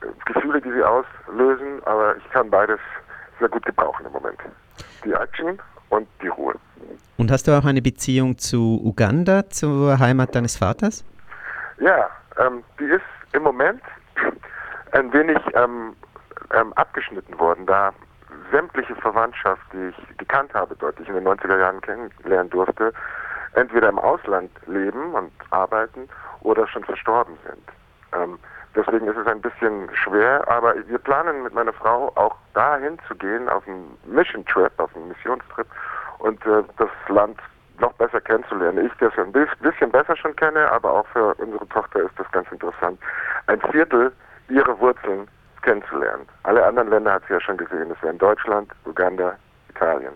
äh, 0.00 0.06
Gefühle, 0.32 0.60
die 0.60 0.72
sie 0.72 0.82
auslösen, 0.82 1.82
aber 1.84 2.16
ich 2.16 2.30
kann 2.30 2.50
beides 2.50 2.80
sehr 3.38 3.48
gut 3.48 3.64
gebrauchen 3.64 4.06
im 4.06 4.12
Moment. 4.12 4.38
Die 5.04 5.12
Action 5.12 5.58
und 5.90 6.08
die 6.22 6.28
Ruhe. 6.28 6.54
Und 7.16 7.30
hast 7.30 7.46
du 7.46 7.52
auch 7.52 7.64
eine 7.64 7.82
Beziehung 7.82 8.38
zu 8.38 8.80
Uganda, 8.82 9.48
zur 9.48 9.98
Heimat 9.98 10.34
deines 10.34 10.56
Vaters? 10.56 11.04
Ja, 11.78 12.08
ähm, 12.38 12.62
die 12.78 12.84
ist 12.84 13.02
im 13.32 13.42
Moment 13.42 13.82
ein 14.92 15.12
wenig 15.12 15.38
ähm, 15.54 15.94
ähm, 16.52 16.72
abgeschnitten 16.74 17.38
worden, 17.38 17.66
da 17.66 17.92
sämtliche 18.50 18.94
Verwandtschaft, 18.96 19.62
die 19.72 19.88
ich 19.88 20.18
gekannt 20.18 20.52
habe, 20.54 20.76
dort, 20.76 20.98
die 20.98 21.02
ich 21.02 21.08
in 21.08 21.14
den 21.14 21.26
90er 21.26 21.58
Jahren 21.58 21.80
kennenlernen 21.80 22.50
durfte, 22.50 22.92
entweder 23.54 23.88
im 23.88 23.98
Ausland 23.98 24.50
leben 24.66 25.14
und 25.14 25.32
arbeiten 25.50 26.08
oder 26.40 26.66
schon 26.66 26.84
verstorben 26.84 27.36
sind. 27.46 27.62
Ähm, 28.12 28.38
deswegen 28.74 29.06
ist 29.06 29.16
es 29.16 29.26
ein 29.26 29.40
bisschen 29.40 29.88
schwer, 29.94 30.46
aber 30.48 30.74
wir 30.86 30.98
planen 30.98 31.42
mit 31.42 31.54
meiner 31.54 31.72
Frau 31.72 32.12
auch 32.16 32.36
dahin 32.54 32.98
zu 33.08 33.14
gehen 33.14 33.48
auf 33.48 33.66
einen 33.66 33.96
Mission 34.06 34.44
Trip, 34.46 34.72
auf 34.78 34.94
einen 34.94 35.08
Missionstrip 35.08 35.66
und 36.18 36.44
äh, 36.46 36.62
das 36.78 36.90
Land 37.08 37.38
noch 37.80 37.92
besser 37.94 38.20
kennenzulernen. 38.20 38.86
Ich, 38.86 38.92
das 38.98 39.12
ein 39.18 39.32
bis- 39.32 39.48
bisschen 39.60 39.90
besser 39.90 40.16
schon 40.16 40.36
kenne, 40.36 40.70
aber 40.70 40.92
auch 40.92 41.06
für 41.08 41.34
unsere 41.34 41.66
Tochter 41.68 42.00
ist 42.00 42.16
das 42.18 42.30
ganz 42.30 42.50
interessant, 42.52 43.00
ein 43.48 43.60
Viertel 43.72 44.12
ihrer 44.48 44.78
Wurzeln 44.78 45.26
kennenzulernen. 45.62 46.26
Alle 46.44 46.64
anderen 46.64 46.90
Länder 46.90 47.14
hat 47.14 47.22
sie 47.26 47.32
ja 47.34 47.40
schon 47.40 47.56
gesehen. 47.56 47.88
Das 47.88 48.00
wären 48.02 48.18
Deutschland, 48.18 48.70
Uganda, 48.84 49.36
Italien. 49.70 50.12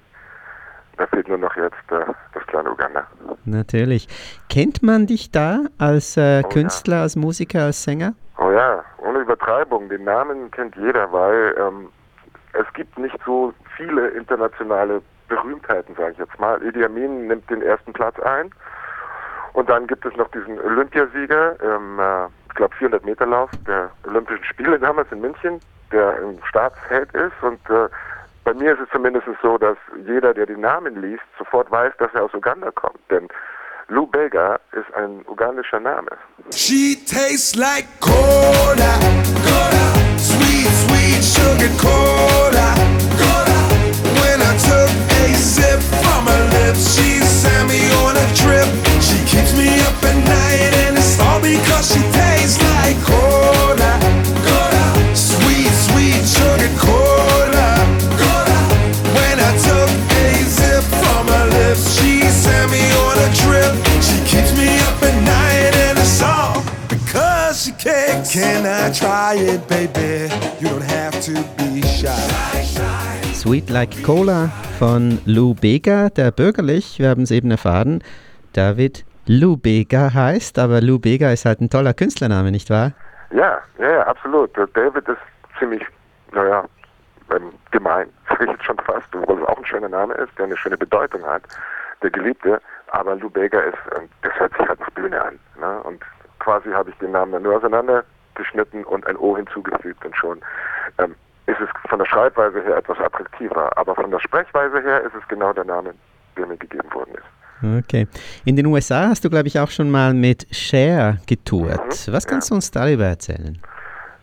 Da 0.99 1.07
fehlt 1.07 1.29
nur 1.29 1.39
noch 1.39 1.55
jetzt 1.57 1.75
äh, 1.91 2.05
das 2.35 2.47
kleine 2.49 2.71
Uganda. 2.73 3.07
Natürlich. 3.45 4.09
Kennt 4.49 4.83
man 4.83 5.07
dich 5.07 5.31
da 5.31 5.61
als 5.79 6.17
äh, 6.17 6.43
Oh, 6.45 6.49
Künstler, 6.49 7.03
als 7.03 7.17
Musiker, 7.17 7.63
als 7.65 7.83
Sänger? 7.85 8.15
Oh 8.37 8.51
ja, 8.51 8.85
ohne 8.99 9.21
Übertreibung. 9.21 9.89
Den 9.89 10.05
Namen 10.05 10.51
kennt 10.51 10.77
jeder, 10.77 11.11
weil 11.13 11.55
ähm, 11.59 11.89
es 12.53 12.67
gibt 12.75 12.99
nicht 12.99 13.17
so 13.25 13.55
viele 13.77 14.09
internationale 14.09 15.01
Berühmtheiten, 15.29 15.95
sage 15.97 16.13
ich 16.13 16.19
jetzt 16.19 16.39
mal. 16.41 16.61
Idi 16.63 16.85
Amin 16.85 17.29
nimmt 17.29 17.49
den 17.49 17.63
ersten 17.63 17.93
Platz 17.93 18.19
ein. 18.21 18.51
Und 19.53 19.69
dann 19.71 19.87
gibt 19.87 20.05
es 20.05 20.15
noch 20.17 20.29
diesen 20.33 20.59
Olympiasieger 20.61 21.61
im 21.63 21.99
äh, 21.99 22.27
ich 22.49 22.55
glaube 22.55 22.75
400 22.77 23.05
Meter 23.05 23.27
Lauf 23.27 23.51
der 23.67 23.91
Olympischen 24.07 24.45
Spiele 24.45 24.79
damals 24.81 25.11
in 25.13 25.21
München, 25.21 25.61
der 25.93 26.15
ein 26.15 26.41
Staatsheld 26.49 27.13
ist 27.15 27.41
und 27.43 27.61
äh, 27.71 27.89
bei 28.49 28.55
mir 28.55 28.73
ist 28.73 28.81
es 28.81 28.89
zumindest 28.91 29.27
so, 29.43 29.59
dass 29.59 29.77
jeder, 30.07 30.33
der 30.33 30.47
den 30.47 30.61
Namen 30.61 31.03
liest, 31.03 31.23
sofort 31.37 31.71
weiß, 31.71 31.93
dass 31.99 32.09
er 32.15 32.25
aus 32.25 32.33
Uganda 32.33 32.71
kommt. 32.71 32.99
Denn 33.11 33.29
Lou 33.89 34.09
ist 34.73 34.95
ein 34.95 35.23
ugandischer 35.29 35.81
Name. 35.81 36.09
She 36.55 36.97
tastes 37.05 37.57
like 37.57 37.87
cola, 38.01 38.93
cola, 39.45 39.87
sweet, 40.17 40.71
sweet 40.83 41.23
sugar 41.23 41.69
cola, 41.77 42.73
cola. 43.21 43.61
When 44.17 44.41
I 44.41 44.57
took 44.57 44.91
a 45.21 45.35
sip 45.35 45.81
from 46.01 46.27
her 46.27 46.45
lips, 46.57 46.97
she 46.97 47.21
sent 47.21 47.69
me 47.69 47.85
on 48.01 48.17
a 48.17 48.27
trip. 48.33 48.69
She 49.03 49.19
keeps 49.27 49.53
me 49.59 49.69
up 49.85 50.03
at 50.05 50.17
night, 50.25 50.73
and 50.87 50.97
it's 50.97 51.21
all 51.21 51.41
because 51.41 51.93
she 51.93 52.01
tastes 52.17 52.63
like 52.65 52.97
cola, 53.05 53.38
try 68.99 69.35
it, 69.35 69.67
baby? 69.69 70.29
You 70.61 70.69
don't 70.69 70.83
have 70.83 71.21
to 71.23 71.33
be 71.57 71.83
shy. 71.83 73.33
Sweet 73.33 73.71
Like 73.71 74.03
Cola 74.03 74.51
von 74.79 75.21
Lou 75.25 75.55
Bega, 75.55 76.09
der 76.11 76.33
bürgerlich, 76.33 76.99
wir 76.99 77.09
haben 77.09 77.23
es 77.23 77.31
eben 77.31 77.51
erfahren, 77.51 78.03
David 78.53 79.05
Lou 79.27 79.57
Bega 79.57 80.13
heißt, 80.13 80.59
aber 80.59 80.81
Lou 80.81 80.99
Bega 80.99 81.31
ist 81.31 81.45
halt 81.45 81.61
ein 81.61 81.71
toller 81.71 81.95
Künstlername, 81.95 82.51
nicht 82.51 82.71
wahr? 82.71 82.93
Ja, 83.31 83.61
ja, 83.79 83.91
ja, 83.91 84.07
absolut. 84.07 84.51
David 84.75 85.07
ist 85.07 85.19
ziemlich, 85.59 85.83
naja, 86.33 86.65
ähm, 87.35 87.53
gemein, 87.71 88.09
sage 88.29 88.47
ich 88.47 88.51
jetzt 88.51 88.65
schon 88.65 88.79
fast, 88.79 89.07
obwohl 89.15 89.41
es 89.41 89.49
auch 89.49 89.59
ein 89.59 89.67
schöner 89.67 89.89
Name 89.89 90.15
ist, 90.15 90.37
der 90.39 90.47
eine 90.47 90.57
schöne 90.57 90.77
Bedeutung 90.77 91.25
hat, 91.25 91.43
der 92.03 92.11
Geliebte. 92.11 92.61
Aber 92.91 93.15
Lou 93.17 93.31
Bega 93.31 93.61
ist, 93.61 93.79
ähm, 93.97 94.09
das 94.23 94.33
hört 94.41 94.53
sich 94.57 94.67
halt 94.67 94.81
nach 94.81 94.91
Bühne 94.91 95.23
an. 95.23 95.39
Ne? 95.61 95.83
Und 95.85 96.03
quasi 96.41 96.71
habe 96.71 96.91
ich 96.91 96.97
den 96.97 97.13
Namen 97.13 97.33
dann 97.33 97.43
nur 97.43 97.61
auseinandergeschnitten 98.39 98.85
und 98.85 99.07
ein 99.07 99.17
O 99.17 99.37
hinzugefügt 99.37 100.05
und 100.05 100.17
schon 100.17 100.41
ähm, 100.99 101.15
ist 101.47 101.61
es 101.61 101.69
von 101.89 101.99
der 101.99 102.07
Schreibweise 102.07 102.63
her 102.63 102.77
etwas 102.77 102.99
attraktiver. 102.99 103.77
Aber 103.77 103.95
von 103.95 104.11
der 104.11 104.21
Sprechweise 104.21 104.81
her 104.83 105.03
ist 105.03 105.15
es 105.15 105.27
genau 105.29 105.53
der 105.53 105.65
Name, 105.65 105.95
der 106.37 106.47
mir 106.47 106.57
gegeben 106.57 106.93
worden 106.93 107.15
ist. 107.15 107.85
Okay. 107.85 108.07
In 108.45 108.55
den 108.55 108.67
USA 108.67 109.09
hast 109.09 109.25
du, 109.25 109.31
glaube 109.31 109.49
ich, 109.49 109.59
auch 109.59 109.71
schon 109.71 109.91
mal 109.91 110.15
mit 110.15 110.47
Cher 110.55 111.17
getourt. 111.27 112.07
Mhm, 112.07 112.13
Was 112.13 112.27
kannst 112.27 112.51
du 112.51 112.55
uns 112.55 112.71
darüber 112.71 113.05
erzählen? 113.05 113.61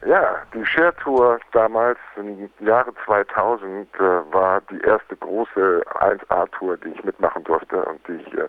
Ja, 0.06 0.36
die 0.54 0.64
Share 0.66 0.94
Tour 0.98 1.40
damals 1.52 1.98
im 2.16 2.48
Jahre 2.60 2.94
2000 3.06 3.88
äh, 3.96 4.00
war 4.32 4.62
die 4.70 4.80
erste 4.82 5.16
große 5.16 5.84
1A-Tour, 5.96 6.78
die 6.78 6.90
ich 6.90 7.04
mitmachen 7.04 7.44
durfte 7.44 7.84
und 7.84 8.00
die 8.08 8.14
ich 8.14 8.34
äh, 8.38 8.48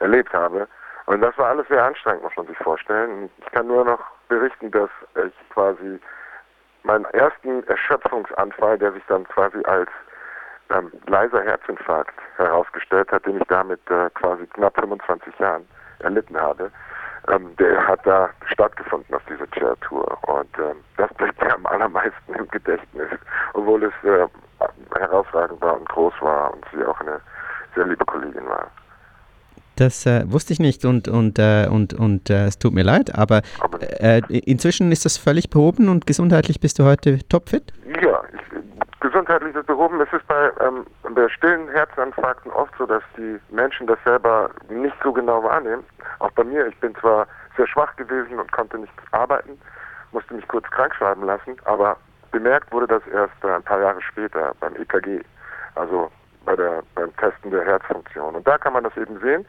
erlebt 0.00 0.32
habe. 0.34 0.68
Und 1.06 1.22
das 1.22 1.36
war 1.38 1.48
alles 1.48 1.66
sehr 1.68 1.82
anstrengend, 1.82 2.22
muss 2.22 2.36
man 2.36 2.46
sich 2.46 2.58
vorstellen. 2.58 3.30
Ich 3.38 3.52
kann 3.52 3.66
nur 3.66 3.86
noch 3.86 4.00
berichten, 4.28 4.70
dass 4.70 4.90
ich 5.14 5.50
quasi 5.50 6.00
meinen 6.82 7.04
ersten 7.06 7.66
Erschöpfungsanfall, 7.68 8.78
der 8.78 8.92
sich 8.92 9.02
dann 9.08 9.24
quasi 9.28 9.58
als 9.64 9.90
ähm, 10.70 10.92
leiser 11.06 11.42
Herzinfarkt 11.42 12.14
herausgestellt 12.36 13.10
hat, 13.10 13.26
den 13.26 13.38
ich 13.38 13.46
damit 13.48 13.80
äh, 13.90 14.10
quasi 14.14 14.46
knapp 14.48 14.78
25 14.78 15.38
Jahren 15.38 15.66
erlitten 16.00 16.36
habe, 16.38 16.70
ähm, 17.28 17.54
der 17.56 17.86
hat 17.86 18.00
da 18.06 18.30
stattgefunden 18.46 19.14
auf 19.14 19.22
dieser 19.28 19.50
Chair-Tour. 19.50 20.18
Und 20.28 20.58
ähm, 20.58 20.76
das 20.96 21.12
bleibt 21.14 21.40
mir 21.42 21.54
am 21.54 21.66
allermeisten 21.66 22.34
im 22.34 22.48
Gedächtnis, 22.48 23.08
obwohl 23.54 23.84
es 23.84 23.92
äh, 24.04 24.26
herausragend 24.98 25.60
war 25.60 25.76
und 25.76 25.88
groß 25.88 26.14
war 26.20 26.52
und 26.52 26.64
sie 26.72 26.84
auch 26.84 27.00
eine 27.00 27.20
sehr 27.74 27.86
liebe 27.86 28.04
Kollegin 28.04 28.46
war. 28.48 28.70
Das 29.78 30.06
äh, 30.06 30.24
wusste 30.26 30.52
ich 30.52 30.58
nicht 30.58 30.84
und, 30.84 31.06
und, 31.06 31.38
äh, 31.38 31.68
und, 31.70 31.94
und 31.94 32.30
äh, 32.30 32.46
es 32.46 32.58
tut 32.58 32.74
mir 32.74 32.82
leid, 32.82 33.16
aber 33.16 33.42
äh, 34.00 34.20
inzwischen 34.28 34.90
ist 34.90 35.04
das 35.04 35.16
völlig 35.16 35.50
behoben 35.50 35.88
und 35.88 36.04
gesundheitlich 36.04 36.58
bist 36.58 36.80
du 36.80 36.84
heute 36.84 37.20
topfit? 37.28 37.72
Ja, 38.02 38.20
ich, 38.32 38.98
gesundheitlich 38.98 39.54
ist 39.54 39.66
behoben. 39.66 40.00
Es 40.00 40.12
ist 40.12 40.26
bei, 40.26 40.50
ähm, 40.60 40.84
bei 41.14 41.28
stillen 41.28 41.68
Herzinfarkten 41.68 42.50
oft 42.50 42.72
so, 42.76 42.86
dass 42.86 43.04
die 43.16 43.38
Menschen 43.50 43.86
das 43.86 43.98
selber 44.04 44.50
nicht 44.68 44.96
so 45.00 45.12
genau 45.12 45.44
wahrnehmen. 45.44 45.84
Auch 46.18 46.32
bei 46.32 46.42
mir, 46.42 46.66
ich 46.66 46.76
bin 46.80 46.96
zwar 46.96 47.28
sehr 47.56 47.68
schwach 47.68 47.94
gewesen 47.94 48.40
und 48.40 48.50
konnte 48.50 48.78
nicht 48.78 48.92
arbeiten, 49.12 49.60
musste 50.10 50.34
mich 50.34 50.48
kurz 50.48 50.68
krank 50.70 50.92
schreiben 50.96 51.24
lassen, 51.24 51.54
aber 51.66 51.96
bemerkt 52.32 52.72
wurde 52.72 52.88
das 52.88 53.06
erst 53.12 53.44
äh, 53.44 53.54
ein 53.54 53.62
paar 53.62 53.80
Jahre 53.80 54.02
später 54.02 54.54
beim 54.58 54.74
EKG, 54.74 55.20
also 55.76 56.10
bei 56.48 56.56
der, 56.56 56.82
beim 56.94 57.14
Testen 57.16 57.50
der 57.50 57.62
Herzfunktion. 57.62 58.34
Und 58.34 58.46
da 58.46 58.56
kann 58.56 58.72
man 58.72 58.82
das 58.82 58.96
eben 58.96 59.20
sehen. 59.20 59.44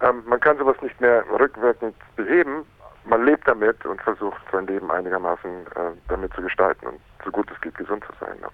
Ähm, 0.00 0.24
man 0.26 0.40
kann 0.40 0.58
sowas 0.58 0.76
nicht 0.82 1.00
mehr 1.00 1.24
rückwirkend 1.38 1.94
beheben. 2.16 2.64
Man 3.04 3.24
lebt 3.24 3.46
damit 3.46 3.84
und 3.86 4.02
versucht 4.02 4.42
sein 4.50 4.66
Leben 4.66 4.90
einigermaßen 4.90 5.50
äh, 5.50 5.80
damit 6.08 6.34
zu 6.34 6.42
gestalten 6.42 6.86
und 6.86 7.00
so 7.24 7.30
gut 7.30 7.48
es 7.54 7.60
geht 7.60 7.76
gesund 7.76 8.02
zu 8.04 8.12
sein. 8.18 8.36
Ja. 8.40 8.48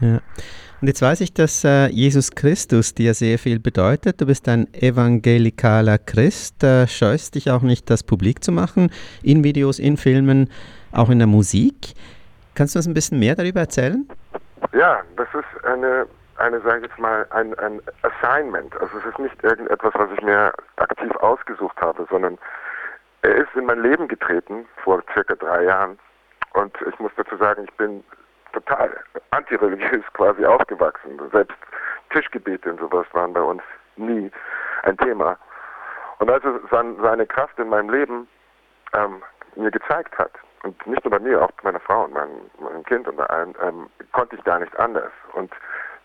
Ja. 0.00 0.20
Und 0.80 0.86
jetzt 0.88 1.02
weiß 1.02 1.20
ich, 1.20 1.32
dass 1.32 1.64
äh, 1.64 1.86
Jesus 1.86 2.32
Christus 2.32 2.94
dir 2.94 3.14
sehr 3.14 3.38
viel 3.38 3.60
bedeutet. 3.60 4.20
Du 4.20 4.26
bist 4.26 4.48
ein 4.48 4.72
evangelikaler 4.74 5.98
Christ, 5.98 6.62
äh, 6.64 6.88
scheust 6.88 7.36
dich 7.36 7.50
auch 7.50 7.62
nicht, 7.62 7.88
das 7.88 8.02
publik 8.02 8.42
zu 8.42 8.50
machen, 8.50 8.90
in 9.22 9.44
Videos, 9.44 9.78
in 9.78 9.96
Filmen, 9.96 10.50
auch 10.90 11.10
in 11.10 11.18
der 11.18 11.28
Musik. 11.28 11.94
Kannst 12.56 12.74
du 12.74 12.80
uns 12.80 12.88
ein 12.88 12.94
bisschen 12.94 13.20
mehr 13.20 13.36
darüber 13.36 13.60
erzählen? 13.60 14.08
Ja, 14.72 15.02
das 15.16 15.28
ist 15.34 15.64
eine, 15.64 16.06
eine 16.38 16.60
sage 16.60 16.78
ich 16.78 16.82
jetzt 16.84 16.98
mal, 16.98 17.26
ein, 17.30 17.58
ein 17.58 17.80
Assignment. 18.02 18.74
Also 18.80 18.98
es 18.98 19.04
ist 19.06 19.18
nicht 19.18 19.42
irgendetwas, 19.42 19.92
was 19.94 20.10
ich 20.12 20.22
mir 20.22 20.52
aktiv 20.76 21.14
ausgesucht 21.16 21.80
habe, 21.80 22.06
sondern 22.10 22.38
er 23.22 23.34
ist 23.36 23.54
in 23.54 23.66
mein 23.66 23.82
Leben 23.82 24.08
getreten 24.08 24.66
vor 24.84 25.02
circa 25.12 25.34
drei 25.34 25.64
Jahren. 25.64 25.98
Und 26.54 26.74
ich 26.86 26.98
muss 26.98 27.12
dazu 27.16 27.36
sagen, 27.36 27.64
ich 27.64 27.76
bin 27.76 28.04
total 28.52 28.90
antireligiös 29.30 30.04
quasi 30.14 30.44
aufgewachsen. 30.44 31.20
Selbst 31.32 31.56
Tischgebete 32.10 32.70
und 32.70 32.80
sowas 32.80 33.06
waren 33.12 33.32
bei 33.32 33.42
uns 33.42 33.62
nie 33.96 34.30
ein 34.84 34.96
Thema. 34.98 35.36
Und 36.18 36.30
als 36.30 36.44
er 36.44 36.60
sein, 36.70 36.96
seine 37.02 37.26
Kraft 37.26 37.58
in 37.58 37.68
meinem 37.68 37.90
Leben 37.90 38.28
ähm, 38.94 39.22
mir 39.56 39.70
gezeigt 39.70 40.16
hat, 40.18 40.32
und 40.62 40.86
nicht 40.86 41.04
nur 41.04 41.12
bei 41.12 41.20
mir, 41.20 41.42
auch 41.42 41.50
bei 41.52 41.64
meiner 41.64 41.80
Frau 41.80 42.04
und 42.04 42.12
meinem, 42.12 42.50
meinem 42.60 42.84
Kind 42.84 43.06
und 43.06 43.16
bei 43.16 43.26
allen, 43.26 43.54
ähm, 43.62 43.88
konnte 44.12 44.36
ich 44.36 44.44
gar 44.44 44.58
nicht 44.58 44.76
anders. 44.78 45.12
Und 45.34 45.52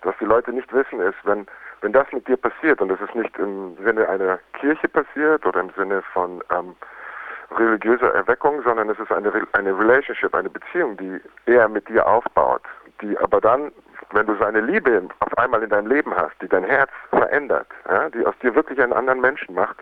was 0.04 0.16
die 0.20 0.26
Leute 0.26 0.52
nicht 0.52 0.72
wissen 0.74 1.00
ist, 1.00 1.18
wenn, 1.24 1.46
wenn 1.82 1.94
das 1.94 2.12
mit 2.12 2.28
dir 2.28 2.38
passiert, 2.38 2.82
und 2.82 2.92
es 2.92 3.02
ist 3.02 3.16
nicht 3.16 3.38
im 3.38 3.78
Sinne 3.84 4.08
einer 4.08 4.40
Kirche 4.54 4.88
passiert 4.88 5.46
oder 5.46 5.60
im 5.60 5.72
Sinne 5.78 6.02
von 6.14 6.44
ähm, 6.50 6.76
religiöser 7.58 8.14
Erweckung, 8.14 8.62
sondern 8.64 8.90
es 8.90 9.00
ist 9.00 9.12
eine, 9.12 9.32
eine 9.54 9.78
Relationship, 9.78 10.34
eine 10.34 10.50
Beziehung, 10.50 10.98
die 10.98 11.20
er 11.46 11.68
mit 11.68 11.88
dir 11.90 12.06
aufbaut, 12.06 12.62
die 13.02 13.18
aber 13.20 13.42
dann, 13.42 13.72
wenn 14.12 14.26
du 14.26 14.36
seine 14.36 14.62
Liebe 14.62 15.08
auf 15.20 15.38
einmal 15.38 15.64
in 15.64 15.70
deinem 15.70 15.88
Leben 15.88 16.16
hast, 16.16 16.34
die 16.42 16.48
dein 16.48 16.64
Herz 16.64 16.92
verändert, 17.10 17.68
ja, 17.90 18.10
die 18.10 18.26
aus 18.26 18.36
dir 18.42 18.56
wirklich 18.56 18.82
einen 18.82 18.94
anderen 18.94 19.22
Menschen 19.22 19.56
macht, 19.56 19.78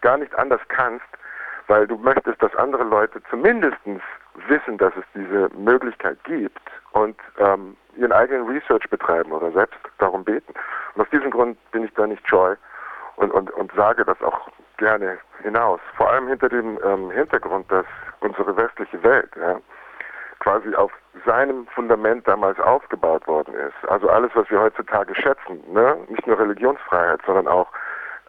gar 0.00 0.16
nicht 0.16 0.34
anders 0.36 0.60
kannst, 0.68 1.06
weil 1.66 1.86
du 1.86 1.96
möchtest, 1.96 2.42
dass 2.42 2.54
andere 2.56 2.84
Leute 2.84 3.22
zumindest 3.30 3.78
wissen, 4.48 4.78
dass 4.78 4.92
es 4.96 5.04
diese 5.14 5.48
Möglichkeit 5.56 6.22
gibt 6.24 6.60
und 6.92 7.16
ähm, 7.38 7.76
ihren 7.96 8.12
eigenen 8.12 8.46
Research 8.46 8.88
betreiben 8.88 9.32
oder 9.32 9.50
selbst 9.52 9.78
darum 9.98 10.24
beten. 10.24 10.52
Und 10.94 11.02
aus 11.02 11.10
diesem 11.10 11.30
Grund 11.30 11.58
bin 11.72 11.84
ich 11.84 11.94
da 11.94 12.06
nicht 12.06 12.26
scheu 12.28 12.56
und, 13.16 13.32
und, 13.32 13.50
und 13.52 13.72
sage 13.72 14.04
das 14.04 14.20
auch 14.22 14.48
gerne 14.78 15.18
hinaus. 15.42 15.80
Vor 15.96 16.10
allem 16.10 16.28
hinter 16.28 16.48
dem 16.48 16.78
ähm, 16.84 17.10
Hintergrund, 17.10 17.70
dass 17.70 17.86
unsere 18.20 18.56
westliche 18.56 19.02
Welt 19.02 19.30
ja, 19.36 19.60
quasi 20.40 20.74
auf 20.74 20.92
seinem 21.26 21.66
Fundament 21.68 22.26
damals 22.26 22.58
aufgebaut 22.60 23.26
worden 23.26 23.54
ist. 23.54 23.88
Also 23.88 24.08
alles, 24.08 24.30
was 24.34 24.50
wir 24.50 24.60
heutzutage 24.60 25.14
schätzen, 25.14 25.60
ne? 25.72 25.96
nicht 26.08 26.26
nur 26.26 26.38
Religionsfreiheit, 26.38 27.20
sondern 27.26 27.48
auch 27.48 27.68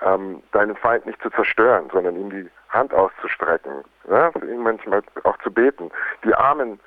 ähm, 0.01 0.41
deinen 0.51 0.75
Feind 0.75 1.05
nicht 1.05 1.21
zu 1.21 1.29
zerstören, 1.29 1.89
sondern 1.91 2.15
ihm 2.15 2.29
die 2.29 2.49
Hand 2.71 2.93
auszustrecken, 2.93 3.83
ne? 4.07 4.31
manchmal 4.57 5.03
auch 5.23 5.37
zu 5.39 5.51
beten, 5.51 5.91
die 6.23 6.33
Armen 6.33 6.79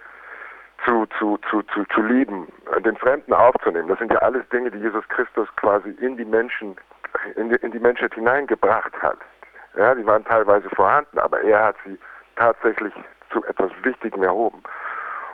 zu, 0.85 1.07
zu, 1.19 1.39
zu, 1.51 1.63
zu, 1.63 1.85
zu 1.95 2.03
lieben, 2.03 2.47
den 2.85 2.97
Fremden 2.97 3.33
aufzunehmen. 3.33 3.89
Das 3.89 3.99
sind 3.99 4.13
ja 4.13 4.19
alles 4.19 4.47
Dinge, 4.51 4.71
die 4.71 4.79
Jesus 4.79 5.07
Christus 5.09 5.49
quasi 5.57 5.91
in 6.01 6.17
die 6.17 6.25
Menschen, 6.25 6.77
in 7.37 7.49
die, 7.49 7.57
in 7.57 7.73
die 7.73 7.79
Menschheit 7.79 8.15
hineingebracht 8.15 8.93
hat. 9.03 9.19
Ja, 9.77 9.95
die 9.95 10.07
waren 10.07 10.25
teilweise 10.25 10.69
vorhanden, 10.71 11.19
aber 11.19 11.41
er 11.43 11.67
hat 11.67 11.77
sie 11.85 11.99
tatsächlich 12.37 12.93
zu 13.31 13.45
etwas 13.45 13.71
Wichtigem 13.83 14.23
erhoben. 14.23 14.63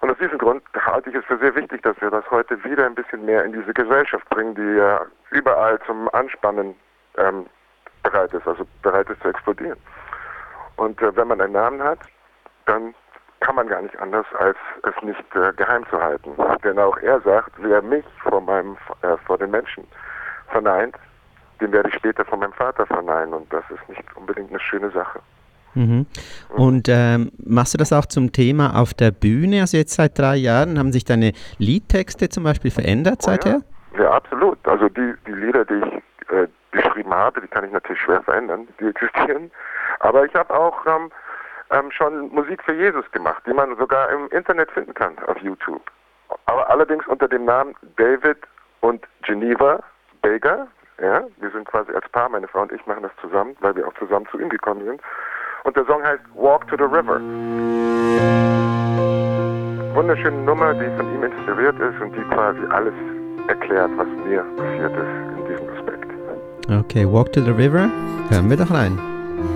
Und 0.00 0.11
aus 0.11 0.19
diesem 0.19 0.38
Grund 0.38 0.62
halte 0.75 1.11
ich 1.11 1.16
es 1.16 1.25
für 1.26 1.37
sehr 1.38 1.54
wichtig, 1.54 1.83
dass 1.83 2.00
wir 2.00 2.11
das 2.11 2.28
heute 2.30 2.62
wieder 2.64 2.87
ein 2.87 2.95
bisschen 2.95 3.25
mehr 3.25 3.45
in 3.45 3.52
diese 3.52 3.75
Gesellschaft 3.75 4.26
bringen, 4.30 4.54
die 4.54 4.78
ja 4.78 5.04
überall 5.30 5.78
zum 5.87 6.09
Anspannen 6.14 6.75
ähm, 7.19 7.47
bereit 8.02 8.33
ist, 8.33 8.47
also 8.47 8.66
bereit 8.83 9.11
ist 9.11 9.21
zu 9.21 9.28
explodieren. 9.28 9.78
Und 10.77 11.00
äh, 11.03 11.15
wenn 11.17 11.29
man 11.29 11.41
einen 11.41 11.53
Namen 11.53 11.83
hat, 11.83 12.00
dann 12.67 12.95
kann 13.41 13.55
man 13.55 13.69
gar 13.69 13.83
nicht 13.83 13.99
anders, 13.99 14.27
als 14.39 14.57
es 14.83 15.03
nicht 15.03 15.25
äh, 15.35 15.53
geheim 15.55 15.85
zu 15.91 16.00
halten. 16.00 16.31
Denn 16.62 16.79
auch 16.79 16.97
er 16.99 17.21
sagt, 17.21 17.53
wer 17.59 17.83
mich 17.83 18.05
vor 18.23 18.41
meinem 18.41 18.77
äh, 19.03 19.17
vor 19.27 19.39
den 19.39 19.50
Menschen 19.50 19.85
verneint, 20.49 20.95
den 21.61 21.73
werde 21.73 21.89
ich 21.89 21.95
später 21.95 22.25
von 22.25 22.41
meinem 22.41 22.53
Vater 22.53 22.87
verneinen 22.87 23.35
und 23.35 23.53
das 23.53 23.65
ist 23.71 23.89
nicht 23.89 24.05
unbedingt 24.17 24.50
eine 24.50 24.61
schöne 24.61 24.91
Sache. 24.91 25.21
Mhm. 25.75 26.07
Und 26.57 26.89
ähm, 26.89 27.31
machst 27.45 27.75
du 27.75 27.79
das 27.79 27.93
auch 27.93 28.07
zum 28.07 28.33
Thema 28.33 28.79
auf 28.79 28.93
der 28.93 29.12
Bühne? 29.12 29.61
Also 29.61 29.77
jetzt 29.77 29.95
seit 29.95 30.19
drei 30.19 30.37
Jahren 30.37 30.79
haben 30.79 30.93
sich 30.93 31.05
deine 31.05 31.33
Liedtexte 31.59 32.29
zum 32.29 32.45
Beispiel 32.45 32.71
verändert 32.71 33.23
seither? 33.23 33.61
Oh 33.62 33.97
ja. 33.97 34.05
ja. 34.05 34.11
absolut. 34.11 34.59
Also 34.67 34.89
die, 34.89 35.15
die 35.27 35.33
Lieder, 35.33 35.65
die 35.65 35.75
ich 35.75 36.03
äh, 36.31 36.49
geschrieben 36.73 37.13
habe, 37.13 37.41
die 37.41 37.49
kann 37.49 37.65
ich 37.65 37.73
natürlich 37.73 38.01
schwer 38.01 38.23
verändern, 38.23 38.69
die 38.79 38.89
existieren. 38.89 39.51
Aber 40.01 40.25
ich 40.25 40.35
habe 40.35 40.55
auch 40.55 40.87
ähm, 40.87 41.11
ähm, 41.71 41.91
schon 41.91 42.33
Musik 42.33 42.63
für 42.63 42.75
Jesus 42.75 43.11
gemacht, 43.13 43.43
die 43.47 43.53
man 43.53 43.77
sogar 43.77 44.11
im 44.11 44.29
Internet 44.29 44.71
finden 44.71 44.95
kann 44.95 45.19
auf 45.27 45.39
YouTube. 45.39 45.83
Aber 46.47 46.69
allerdings 46.71 47.07
unter 47.07 47.29
dem 47.29 47.45
Namen 47.45 47.75
David 47.97 48.39
und 48.81 49.07
Geneva 49.23 49.81
Baker. 50.23 50.69
Ja, 51.01 51.25
wir 51.39 51.51
sind 51.51 51.67
quasi 51.67 51.93
als 51.93 52.07
Paar, 52.11 52.29
meine 52.29 52.47
Frau 52.47 52.63
und 52.63 52.73
ich 52.73 52.85
machen 52.87 53.03
das 53.03 53.13
zusammen, 53.21 53.57
weil 53.61 53.75
wir 53.75 53.89
auch 53.89 53.95
zusammen 53.95 54.27
zu 54.31 54.39
ihm 54.39 54.51
gekommen 54.51 54.85
sind. 54.85 55.01
Und 55.65 55.77
der 55.77 55.85
Song 55.87 56.03
heißt 56.03 56.23
Walk 56.35 56.69
to 56.69 56.77
the 56.77 56.85
River. 56.85 57.21
Wunderschöne 59.95 60.45
Nummer, 60.45 60.75
die 60.75 60.95
von 60.97 61.15
ihm 61.15 61.25
inspiriert 61.25 61.79
ist 61.81 62.01
und 62.01 62.13
die 62.15 62.23
quasi 62.35 62.61
alles 62.71 62.95
erklärt, 63.49 63.91
was 63.97 64.07
mir 64.27 64.43
passiert 64.57 64.93
ist. 64.93 65.40
Okay, 66.71 67.05
Walk 67.05 67.33
to 67.33 67.41
the 67.41 67.53
River. 67.53 67.91
Hören 68.29 68.49
wir 68.49 68.57
doch 68.57 68.71
rein. 68.71 68.97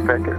Danke. 0.04 0.36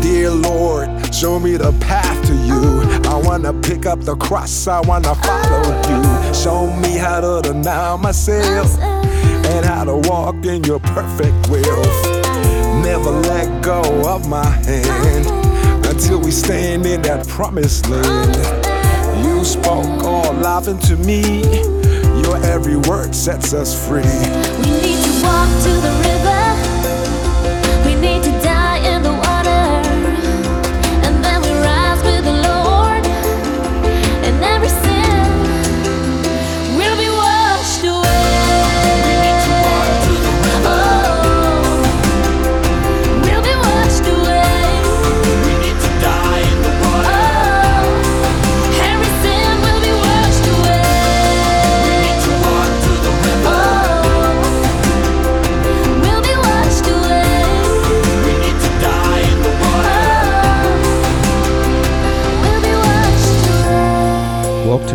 Dear 0.00 0.30
Lord, 0.30 0.88
show 1.14 1.38
me 1.38 1.58
the 1.58 1.72
path 1.78 2.26
to 2.26 2.34
you. 2.34 2.80
I 3.04 3.20
wanna 3.22 3.52
pick 3.52 3.84
up 3.84 4.00
the 4.00 4.16
cross, 4.16 4.66
I 4.66 4.80
wanna 4.80 5.14
follow 5.16 5.62
you. 5.90 6.34
Show 6.34 6.68
me 6.80 6.96
how 6.96 7.20
to 7.20 7.42
deny 7.42 7.96
myself 7.96 8.78
and 8.80 9.66
how 9.66 9.84
to 9.84 9.96
walk 10.08 10.46
in 10.46 10.64
your 10.64 10.80
perfect 10.80 11.50
will. 11.50 12.25
Never 13.06 13.20
let 13.28 13.62
go 13.62 13.82
of 14.08 14.28
my 14.28 14.44
hand 14.44 15.26
until 15.86 16.18
we 16.18 16.32
stand 16.32 16.84
in 16.86 17.02
that 17.02 17.24
promised 17.28 17.88
land. 17.88 18.34
You 19.24 19.44
spoke 19.44 20.02
all 20.02 20.32
life 20.34 20.66
into 20.66 20.96
me. 20.96 21.42
Your 22.20 22.36
every 22.38 22.74
word 22.74 23.14
sets 23.14 23.54
us 23.54 23.86
free. 23.86 24.02
We 24.02 24.70
need 24.80 25.04
to 25.04 25.22
walk 25.22 25.48
to 25.62 25.70
the 25.70 26.02
river. 26.04 26.45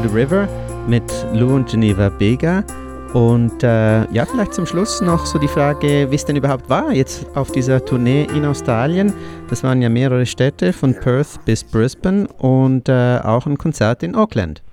The 0.01 0.09
River 0.09 0.47
mit 0.87 1.03
Lou 1.33 1.55
und 1.55 1.69
Geneva 1.69 2.09
Bega. 2.09 2.63
Und 3.13 3.61
äh, 3.63 4.05
ja, 4.11 4.25
vielleicht 4.25 4.53
zum 4.53 4.65
Schluss 4.65 5.01
noch 5.01 5.25
so 5.25 5.37
die 5.37 5.47
Frage, 5.47 6.09
wie 6.09 6.15
es 6.15 6.25
denn 6.25 6.37
überhaupt 6.37 6.69
war 6.69 6.91
jetzt 6.91 7.25
auf 7.35 7.51
dieser 7.51 7.83
Tournee 7.83 8.27
in 8.33 8.45
Australien. 8.45 9.13
Das 9.49 9.63
waren 9.63 9.81
ja 9.81 9.89
mehrere 9.89 10.25
Städte, 10.25 10.71
von 10.71 10.97
Perth 10.97 11.43
bis 11.45 11.63
Brisbane 11.63 12.27
und 12.37 12.87
äh, 12.87 13.19
auch 13.23 13.45
ein 13.45 13.57
Konzert 13.57 14.01
in 14.01 14.15
Auckland. 14.15 14.63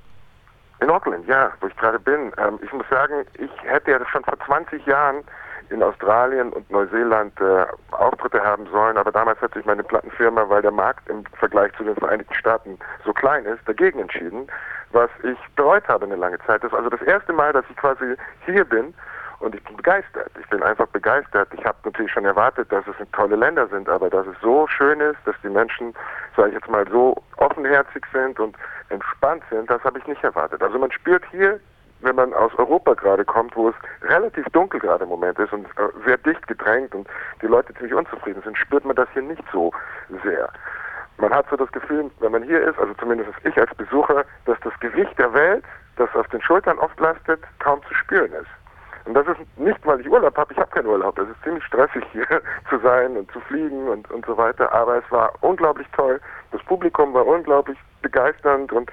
In 0.81 0.89
Auckland, 0.89 1.27
ja, 1.27 1.51
wo 1.61 1.67
ich 1.67 1.77
gerade 1.77 1.99
bin. 1.99 2.33
Ähm, 2.39 2.59
ich 2.63 2.73
muss 2.73 2.89
sagen, 2.89 3.25
ich 3.35 3.51
hätte 3.65 3.91
ja 3.91 3.99
schon 4.07 4.23
vor 4.25 4.39
20 4.47 4.87
Jahren 4.87 5.25
in 5.71 5.83
Australien 5.83 6.53
und 6.53 6.71
Neuseeland 6.71 7.33
äh, 7.41 7.67
Auftritte 7.91 8.43
haben 8.43 8.67
sollen, 8.71 8.97
aber 8.97 9.13
damals 9.13 9.41
hat 9.41 9.53
sich 9.55 9.65
meine 9.65 9.83
Plattenfirma, 9.83 10.49
weil 10.49 10.63
der 10.63 10.71
Markt 10.71 11.09
im 11.09 11.25
Vergleich 11.39 11.73
zu 11.77 11.85
den 11.85 11.97
Vereinigten 11.97 12.35
Staaten 12.35 12.79
so 13.05 13.13
klein 13.13 13.45
ist, 13.45 13.61
dagegen 13.67 13.99
entschieden, 13.99 14.47
was 14.93 15.11
ich 15.23 15.39
bereut 15.55 15.87
habe 15.89 16.07
eine 16.07 16.17
lange 16.17 16.39
Zeit. 16.41 16.63
Das 16.63 16.73
ist 16.73 16.79
also 16.79 16.91
das 16.91 17.03
erste 17.03 17.33
Mal, 17.33 17.53
dass 17.53 17.65
ich 17.71 17.77
quasi 17.77 18.17
hier 18.47 18.65
bin 18.65 18.95
und 19.41 19.55
ich 19.55 19.63
bin 19.65 19.77
begeistert. 19.77 20.31
Ich 20.41 20.49
bin 20.49 20.63
einfach 20.63 20.87
begeistert. 20.89 21.49
Ich 21.53 21.65
habe 21.65 21.79
natürlich 21.85 22.13
schon 22.13 22.25
erwartet, 22.25 22.71
dass 22.73 22.85
es 22.87 22.95
tolle 23.13 23.37
Länder 23.37 23.69
sind, 23.69 23.89
aber 23.89 24.11
dass 24.11 24.27
es 24.27 24.37
so 24.43 24.67
schön 24.67 25.01
ist, 25.01 25.19
dass 25.25 25.37
die 25.43 25.49
Menschen, 25.49 25.95
sage 26.37 26.49
ich 26.49 26.55
jetzt 26.55 26.69
mal, 26.69 26.87
so 26.91 27.23
offenherzig 27.37 28.05
sind 28.13 28.41
und 28.41 28.57
entspannt 28.89 29.43
sind, 29.51 29.71
das 29.71 29.83
habe 29.85 29.99
ich 29.99 30.07
nicht 30.07 30.25
erwartet. 30.25 30.63
Also 30.63 30.79
man 30.79 30.91
spürt 30.91 31.25
hier, 31.31 31.61
wenn 32.01 32.17
man 32.17 32.33
aus 32.33 32.53
Europa 32.57 32.95
gerade 32.95 33.25
kommt, 33.25 33.55
wo 33.57 33.69
es 33.69 33.75
relativ 34.03 34.47
dunkel 34.53 34.81
gerade 34.81 35.05
im 35.05 35.11
Moment 35.11 35.39
ist 35.39 35.53
und 35.53 35.67
äh, 35.67 36.07
sehr 36.07 36.17
dicht 36.19 36.47
gedrängt 36.47 36.95
und 36.95 37.09
die 37.43 37.47
Leute 37.47 37.75
ziemlich 37.75 37.95
unzufrieden 37.95 38.43
sind, 38.43 38.57
spürt 38.57 38.85
man 38.85 38.97
das 38.97 39.09
hier 39.13 39.23
nicht 39.23 39.43
so 39.53 39.73
sehr. 40.23 40.49
Man 41.19 41.35
hat 41.35 41.47
so 41.51 41.57
das 41.57 41.71
Gefühl, 41.73 42.11
wenn 42.21 42.33
man 42.33 42.45
hier 42.45 42.61
ist, 42.63 42.79
also 42.79 42.95
zumindest 42.95 43.31
ich 43.45 43.59
als 43.59 43.75
Besucher, 43.75 44.25
dass 44.47 44.59
das 44.61 44.73
Gewicht 44.81 45.19
der 45.19 45.33
Welt, 45.35 45.65
das 45.97 46.09
auf 46.15 46.29
den 46.29 46.41
Schultern 46.41 46.79
oft 46.79 46.99
lastet, 47.01 47.41
kaum 47.59 47.81
zu 47.89 47.95
spüren 47.95 48.33
ist. 48.33 48.49
Und 49.05 49.15
das 49.15 49.27
ist 49.27 49.59
nicht, 49.59 49.79
weil 49.85 50.01
ich 50.01 50.09
Urlaub 50.09 50.37
habe, 50.37 50.53
ich 50.53 50.59
habe 50.59 50.71
keinen 50.71 50.87
Urlaub. 50.87 51.19
Es 51.19 51.29
ist 51.29 51.43
ziemlich 51.43 51.65
stressig 51.65 52.05
hier 52.13 52.27
zu 52.71 52.79
sein 52.79 53.17
und 53.17 53.31
zu 53.33 53.41
fliegen 53.41 53.89
und, 53.89 54.09
und 54.11 54.25
so 54.27 54.37
weiter. 54.37 54.71
Aber 54.73 54.97
es 54.97 55.11
war 55.11 55.33
unglaublich 55.41 55.87
toll. 55.97 56.21
Das 56.53 56.63
Publikum 56.65 57.15
war 57.15 57.27
unglaublich 57.27 57.79
begeisternd 58.03 58.71
und 58.71 58.93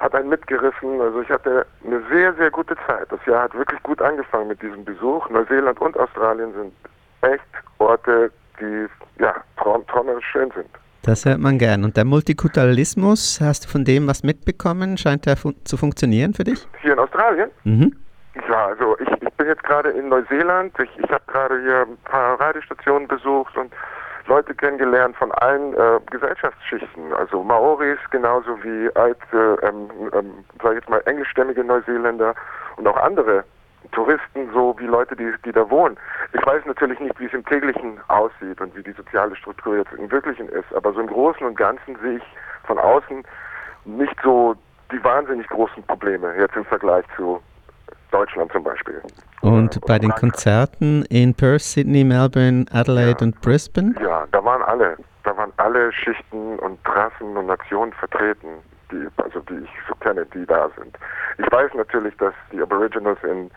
hat 0.00 0.14
einen 0.14 0.30
mitgerissen. 0.30 1.00
Also 1.00 1.20
ich 1.20 1.28
hatte 1.28 1.66
eine 1.84 2.02
sehr, 2.10 2.32
sehr 2.34 2.50
gute 2.50 2.76
Zeit. 2.86 3.12
Das 3.12 3.24
Jahr 3.26 3.44
hat 3.44 3.54
wirklich 3.54 3.82
gut 3.82 4.00
angefangen 4.00 4.48
mit 4.48 4.62
diesem 4.62 4.84
Besuch. 4.84 5.28
Neuseeland 5.28 5.78
und 5.80 5.98
Australien 5.98 6.52
sind 6.54 6.72
echt 7.20 7.44
Orte, 7.78 8.32
die 8.58 8.88
ja 9.18 9.34
traum 9.58 9.86
traumerisch 9.86 10.26
schön 10.26 10.50
sind. 10.52 10.70
Das 11.04 11.24
hört 11.24 11.40
man 11.40 11.58
gern. 11.58 11.82
Und 11.82 11.96
der 11.96 12.04
Multikulturalismus, 12.04 13.40
hast 13.40 13.64
du 13.64 13.68
von 13.68 13.84
dem 13.84 14.06
was 14.06 14.22
mitbekommen? 14.22 14.96
Scheint 14.96 15.26
der 15.26 15.36
fun 15.36 15.56
zu 15.64 15.76
funktionieren 15.76 16.32
für 16.32 16.44
dich? 16.44 16.64
Hier 16.80 16.92
in 16.92 16.98
Australien? 17.00 17.50
Mhm. 17.64 17.96
Ja, 18.48 18.66
also 18.66 18.96
ich, 19.00 19.08
ich 19.20 19.32
bin 19.34 19.48
jetzt 19.48 19.64
gerade 19.64 19.90
in 19.90 20.08
Neuseeland. 20.08 20.72
Ich, 20.78 20.90
ich 20.98 21.10
habe 21.10 21.24
gerade 21.26 21.60
hier 21.60 21.86
ein 21.88 21.96
paar 22.04 22.40
Radiostationen 22.40 23.08
besucht 23.08 23.56
und 23.56 23.72
Leute 24.26 24.54
kennengelernt 24.54 25.16
von 25.16 25.32
allen 25.32 25.74
äh, 25.74 25.98
Gesellschaftsschichten. 26.10 27.12
Also 27.14 27.42
Maoris 27.42 27.98
genauso 28.10 28.56
wie 28.62 28.88
alte, 28.94 29.58
ähm, 29.62 29.88
ähm, 30.14 30.44
sag 30.62 30.72
ich 30.72 30.78
jetzt 30.78 30.88
mal, 30.88 31.02
englischstämmige 31.06 31.64
Neuseeländer 31.64 32.34
und 32.76 32.86
auch 32.86 32.96
andere 32.96 33.44
Touristen, 33.92 34.50
so 34.52 34.74
wie 34.78 34.86
Leute, 34.86 35.14
die, 35.16 35.32
die 35.44 35.52
da 35.52 35.68
wohnen. 35.70 35.96
Ich 36.32 36.44
weiß 36.44 36.64
natürlich 36.66 36.98
nicht, 37.00 37.18
wie 37.20 37.26
es 37.26 37.32
im 37.32 37.44
täglichen 37.44 38.00
aussieht 38.08 38.60
und 38.60 38.74
wie 38.76 38.82
die 38.82 38.92
soziale 38.92 39.36
Struktur 39.36 39.76
jetzt 39.76 39.92
im 39.92 40.10
Wirklichen 40.10 40.48
ist, 40.48 40.74
aber 40.74 40.92
so 40.92 41.00
im 41.00 41.06
Großen 41.06 41.46
und 41.46 41.56
Ganzen 41.56 41.96
sehe 42.02 42.16
ich 42.16 42.22
von 42.64 42.78
außen 42.78 43.22
nicht 43.84 44.16
so 44.22 44.54
die 44.90 45.02
wahnsinnig 45.02 45.46
großen 45.48 45.82
Probleme 45.84 46.34
jetzt 46.38 46.56
im 46.56 46.64
Vergleich 46.64 47.04
zu 47.16 47.40
Deutschland 48.10 48.52
zum 48.52 48.62
Beispiel. 48.62 49.00
Und 49.40 49.80
bei 49.86 49.98
den. 49.98 50.10
Konzerten 50.12 51.04
in 51.08 51.34
Perth, 51.34 51.62
Sydney, 51.62 52.04
Melbourne, 52.04 52.66
Adelaide 52.72 53.20
Ja. 53.20 53.26
und 53.26 53.40
Brisbane? 53.40 53.94
Ja, 54.00 54.26
da 54.30 54.44
waren 54.44 54.62
alle. 54.62 54.96
Da 55.24 55.36
waren 55.36 55.52
alle 55.56 55.92
Schichten 55.92 56.58
und 56.58 56.78
Rassen 56.84 57.36
und 57.36 57.46
Nationen 57.46 57.92
vertreten, 57.92 58.48
die, 58.90 59.06
also 59.22 59.40
die 59.40 59.64
ich 59.64 59.70
so 59.88 59.94
kenne, 59.96 60.26
die 60.34 60.44
da 60.46 60.68
sind. 60.76 60.96
Ich 61.38 61.50
weiß 61.50 61.72
natürlich, 61.74 62.14
dass 62.18 62.34
die 62.52 62.60
Aboriginals 62.60 63.18
in, 63.22 63.50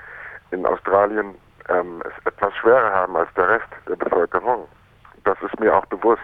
in 0.55 0.65
Australien 0.65 1.35
ähm, 1.69 2.01
es 2.05 2.25
etwas 2.25 2.53
schwerer 2.55 2.91
haben 2.91 3.15
als 3.15 3.29
der 3.35 3.49
Rest 3.49 3.67
der 3.87 3.95
Bevölkerung. 3.95 4.67
Das 5.23 5.37
ist 5.41 5.59
mir 5.59 5.75
auch 5.75 5.85
bewusst. 5.87 6.21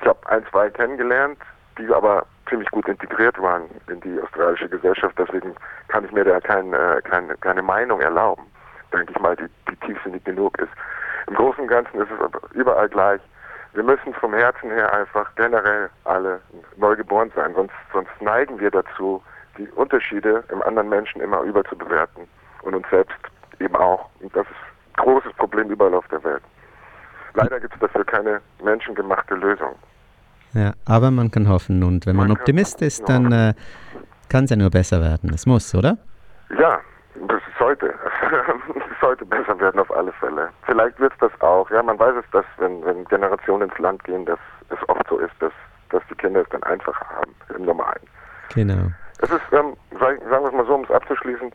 Ich 0.00 0.06
habe 0.06 0.18
ein, 0.28 0.44
zwei 0.50 0.70
kennengelernt, 0.70 1.38
die 1.78 1.92
aber 1.92 2.26
ziemlich 2.48 2.70
gut 2.70 2.88
integriert 2.88 3.40
waren 3.40 3.64
in 3.88 4.00
die 4.00 4.20
australische 4.20 4.68
Gesellschaft. 4.68 5.14
Deswegen 5.18 5.54
kann 5.88 6.04
ich 6.04 6.12
mir 6.12 6.24
da 6.24 6.40
kein, 6.40 6.72
äh, 6.72 7.00
keine, 7.04 7.36
keine 7.36 7.62
Meinung 7.62 8.00
erlauben. 8.00 8.42
Denke 8.92 9.12
ich 9.14 9.20
mal, 9.20 9.36
die, 9.36 9.46
die 9.70 9.76
tiefsinnig 9.86 10.24
genug 10.24 10.58
ist. 10.58 10.72
Im 11.26 11.34
Großen 11.34 11.62
und 11.62 11.68
Ganzen 11.68 12.00
ist 12.00 12.08
es 12.10 12.52
überall 12.52 12.88
gleich. 12.88 13.20
Wir 13.72 13.84
müssen 13.84 14.14
vom 14.14 14.34
Herzen 14.34 14.70
her 14.70 14.92
einfach 14.92 15.32
generell 15.36 15.90
alle 16.04 16.40
neu 16.76 16.96
geboren 16.96 17.30
sein, 17.36 17.54
sonst, 17.54 17.74
sonst 17.92 18.10
neigen 18.20 18.58
wir 18.58 18.70
dazu, 18.70 19.22
die 19.58 19.68
Unterschiede 19.76 20.42
im 20.50 20.60
anderen 20.62 20.88
Menschen 20.88 21.20
immer 21.20 21.42
überzubewerten 21.42 22.26
und 22.62 22.74
uns 22.74 22.88
selbst 22.90 23.16
eben 23.60 23.76
auch. 23.76 24.08
Und 24.20 24.34
das 24.34 24.46
ist 24.46 24.96
ein 24.96 25.04
großes 25.04 25.32
Problem 25.34 25.70
überall 25.70 25.94
auf 25.94 26.06
der 26.08 26.22
Welt. 26.24 26.42
Leider 27.34 27.60
gibt 27.60 27.74
es 27.74 27.80
dafür 27.80 28.04
keine 28.04 28.40
menschengemachte 28.62 29.34
Lösung. 29.34 29.74
Ja, 30.52 30.72
aber 30.84 31.10
man 31.12 31.30
kann 31.30 31.48
hoffen 31.48 31.82
und 31.84 32.06
wenn 32.06 32.16
man, 32.16 32.28
Man 32.28 32.36
Optimist 32.36 32.82
ist, 32.82 33.08
dann 33.08 33.30
äh, 33.30 33.54
kann 34.28 34.44
es 34.44 34.50
ja 34.50 34.56
nur 34.56 34.70
besser 34.70 35.00
werden. 35.00 35.30
Es 35.32 35.46
muss, 35.46 35.72
oder? 35.74 35.96
Ja, 36.58 36.80
das 37.28 37.40
sollte. 37.56 37.86
es 38.74 39.00
sollte 39.00 39.24
besser 39.24 39.58
werden 39.60 39.78
auf 39.80 39.90
alle 39.96 40.10
Fälle. 40.12 40.48
Vielleicht 40.66 40.98
wird 40.98 41.12
es 41.12 41.18
das 41.20 41.40
auch. 41.40 41.70
Ja, 41.70 41.82
man 41.84 41.98
weiß 41.98 42.14
es, 42.16 42.28
dass 42.32 42.44
wenn, 42.58 42.84
wenn 42.84 43.04
Generationen 43.04 43.68
ins 43.70 43.78
Land 43.78 44.02
gehen, 44.02 44.26
dass 44.26 44.40
es 44.70 44.88
oft 44.88 45.06
so 45.08 45.18
ist, 45.18 45.34
dass, 45.38 45.52
dass 45.90 46.02
die 46.10 46.16
Kinder 46.16 46.40
es 46.42 46.48
dann 46.48 46.64
einfacher 46.64 47.06
haben 47.10 47.32
im 47.56 47.64
Normalen. 47.64 48.02
Genau. 48.52 48.90
Es 49.22 49.30
ist, 49.30 49.40
ähm, 49.52 49.76
sag- 50.00 50.18
sagen 50.28 50.42
wir 50.44 50.48
es 50.48 50.52
mal 50.52 50.66
so, 50.66 50.74
um 50.74 50.82
es 50.84 50.90
abzuschließen, 50.90 51.52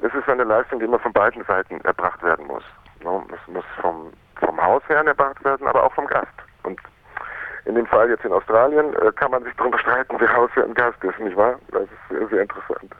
es 0.00 0.12
ist 0.14 0.28
eine 0.28 0.44
Leistung, 0.44 0.78
die 0.78 0.84
immer 0.84 0.98
von 0.98 1.12
beiden 1.12 1.44
Seiten 1.44 1.80
erbracht 1.82 2.22
werden 2.22 2.46
muss. 2.46 2.62
Es 3.00 3.52
muss 3.52 3.64
vom, 3.80 4.12
vom 4.36 4.60
Hausherrn 4.60 5.06
erbracht 5.06 5.44
werden, 5.44 5.66
aber 5.66 5.84
auch 5.84 5.92
vom 5.92 6.06
Gast. 6.06 6.28
Und 6.62 6.80
in 7.66 7.74
dem 7.74 7.86
Fall 7.86 8.08
jetzt 8.10 8.24
in 8.24 8.32
Australien 8.32 8.94
äh, 8.94 9.12
kann 9.12 9.30
man 9.30 9.44
sich 9.44 9.52
darüber 9.56 9.78
streiten, 9.78 10.16
wer 10.18 10.34
Hausherr 10.34 10.66
und 10.66 10.74
Gast 10.74 11.02
ist, 11.02 11.18
nicht 11.20 11.36
wahr? 11.36 11.58
Das 11.70 11.82
ist 11.82 11.90
sehr, 12.10 12.28
sehr 12.28 12.42
interessant. 12.42 12.94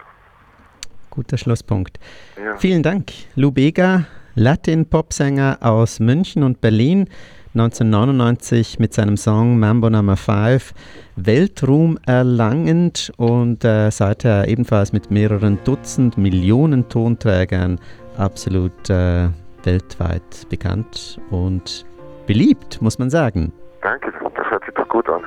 Guter 1.11 1.38
Schlusspunkt. 1.38 1.98
Ja. 2.37 2.57
Vielen 2.57 2.83
Dank, 2.83 3.11
Lou 3.37 3.52
Bega, 3.52 4.04
Latin-Popsänger 4.35 5.59
aus 5.61 6.00
München 6.00 6.42
und 6.42 6.61
Berlin, 6.61 7.09
1999 7.54 8.80
mit 8.80 8.92
seinem 8.92 9.16
Song 9.16 9.60
Mambo 9.60 9.88
Number 9.88 10.16
5 10.16 10.74
Weltruhm 11.14 11.96
erlangend 12.04 13.12
und 13.16 13.64
äh, 13.64 13.90
seither 13.90 14.48
ebenfalls 14.48 14.92
mit 14.92 15.12
mehreren 15.12 15.58
Dutzend 15.62 16.18
Millionen 16.18 16.88
Tonträgern 16.88 17.78
absolut 18.18 18.90
äh, 18.90 19.28
weltweit 19.62 20.48
bekannt 20.50 21.20
und 21.30 21.86
beliebt, 22.26 22.82
muss 22.82 22.98
man 22.98 23.08
sagen. 23.08 23.52
Danke, 23.82 24.12
das 24.34 24.50
hört 24.50 24.64
sich 24.64 24.74
doch 24.74 24.88
gut 24.88 25.08
an. 25.08 25.22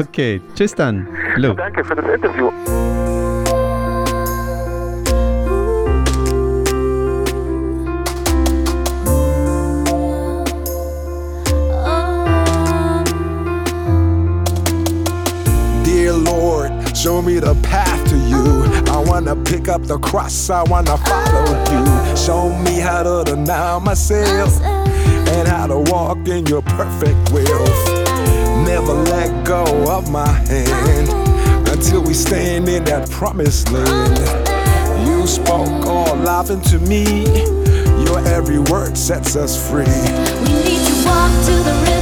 Okay, 0.00 0.40
tschüss 0.54 0.76
dann, 0.76 1.08
Lou. 1.34 1.54
Danke 1.54 1.82
für 1.82 1.96
das 1.96 2.06
Interview. 2.14 2.52
Show 17.22 17.28
me 17.28 17.38
the 17.38 17.54
path 17.62 18.08
to 18.08 18.16
you. 18.16 18.64
I 18.92 18.98
wanna 18.98 19.36
pick 19.36 19.68
up 19.68 19.82
the 19.82 19.98
cross, 19.98 20.50
I 20.50 20.62
wanna 20.64 20.96
follow 20.98 21.46
you. 21.70 22.16
Show 22.16 22.48
me 22.64 22.80
how 22.80 23.02
to 23.02 23.22
deny 23.24 23.78
myself 23.78 24.60
and 24.62 25.46
how 25.46 25.66
to 25.68 25.78
walk 25.78 26.26
in 26.28 26.46
your 26.46 26.62
perfect 26.62 27.32
will. 27.32 27.66
Never 28.64 28.94
let 28.94 29.46
go 29.46 29.64
of 29.88 30.10
my 30.10 30.26
hand 30.26 31.08
until 31.68 32.02
we 32.02 32.14
stand 32.14 32.68
in 32.68 32.84
that 32.84 33.08
promised 33.10 33.70
land. 33.70 34.18
You 35.06 35.26
spoke 35.26 35.86
all 35.86 36.16
life 36.16 36.50
into 36.50 36.78
me. 36.80 37.24
Your 38.04 38.18
every 38.26 38.58
word 38.58 38.96
sets 38.98 39.36
us 39.36 39.56
free. 39.70 39.84
We 39.84 40.52
need 40.64 40.86
to 40.86 41.06
walk 41.06 41.30
to 41.46 41.54
the 41.68 41.84
river. 41.86 42.01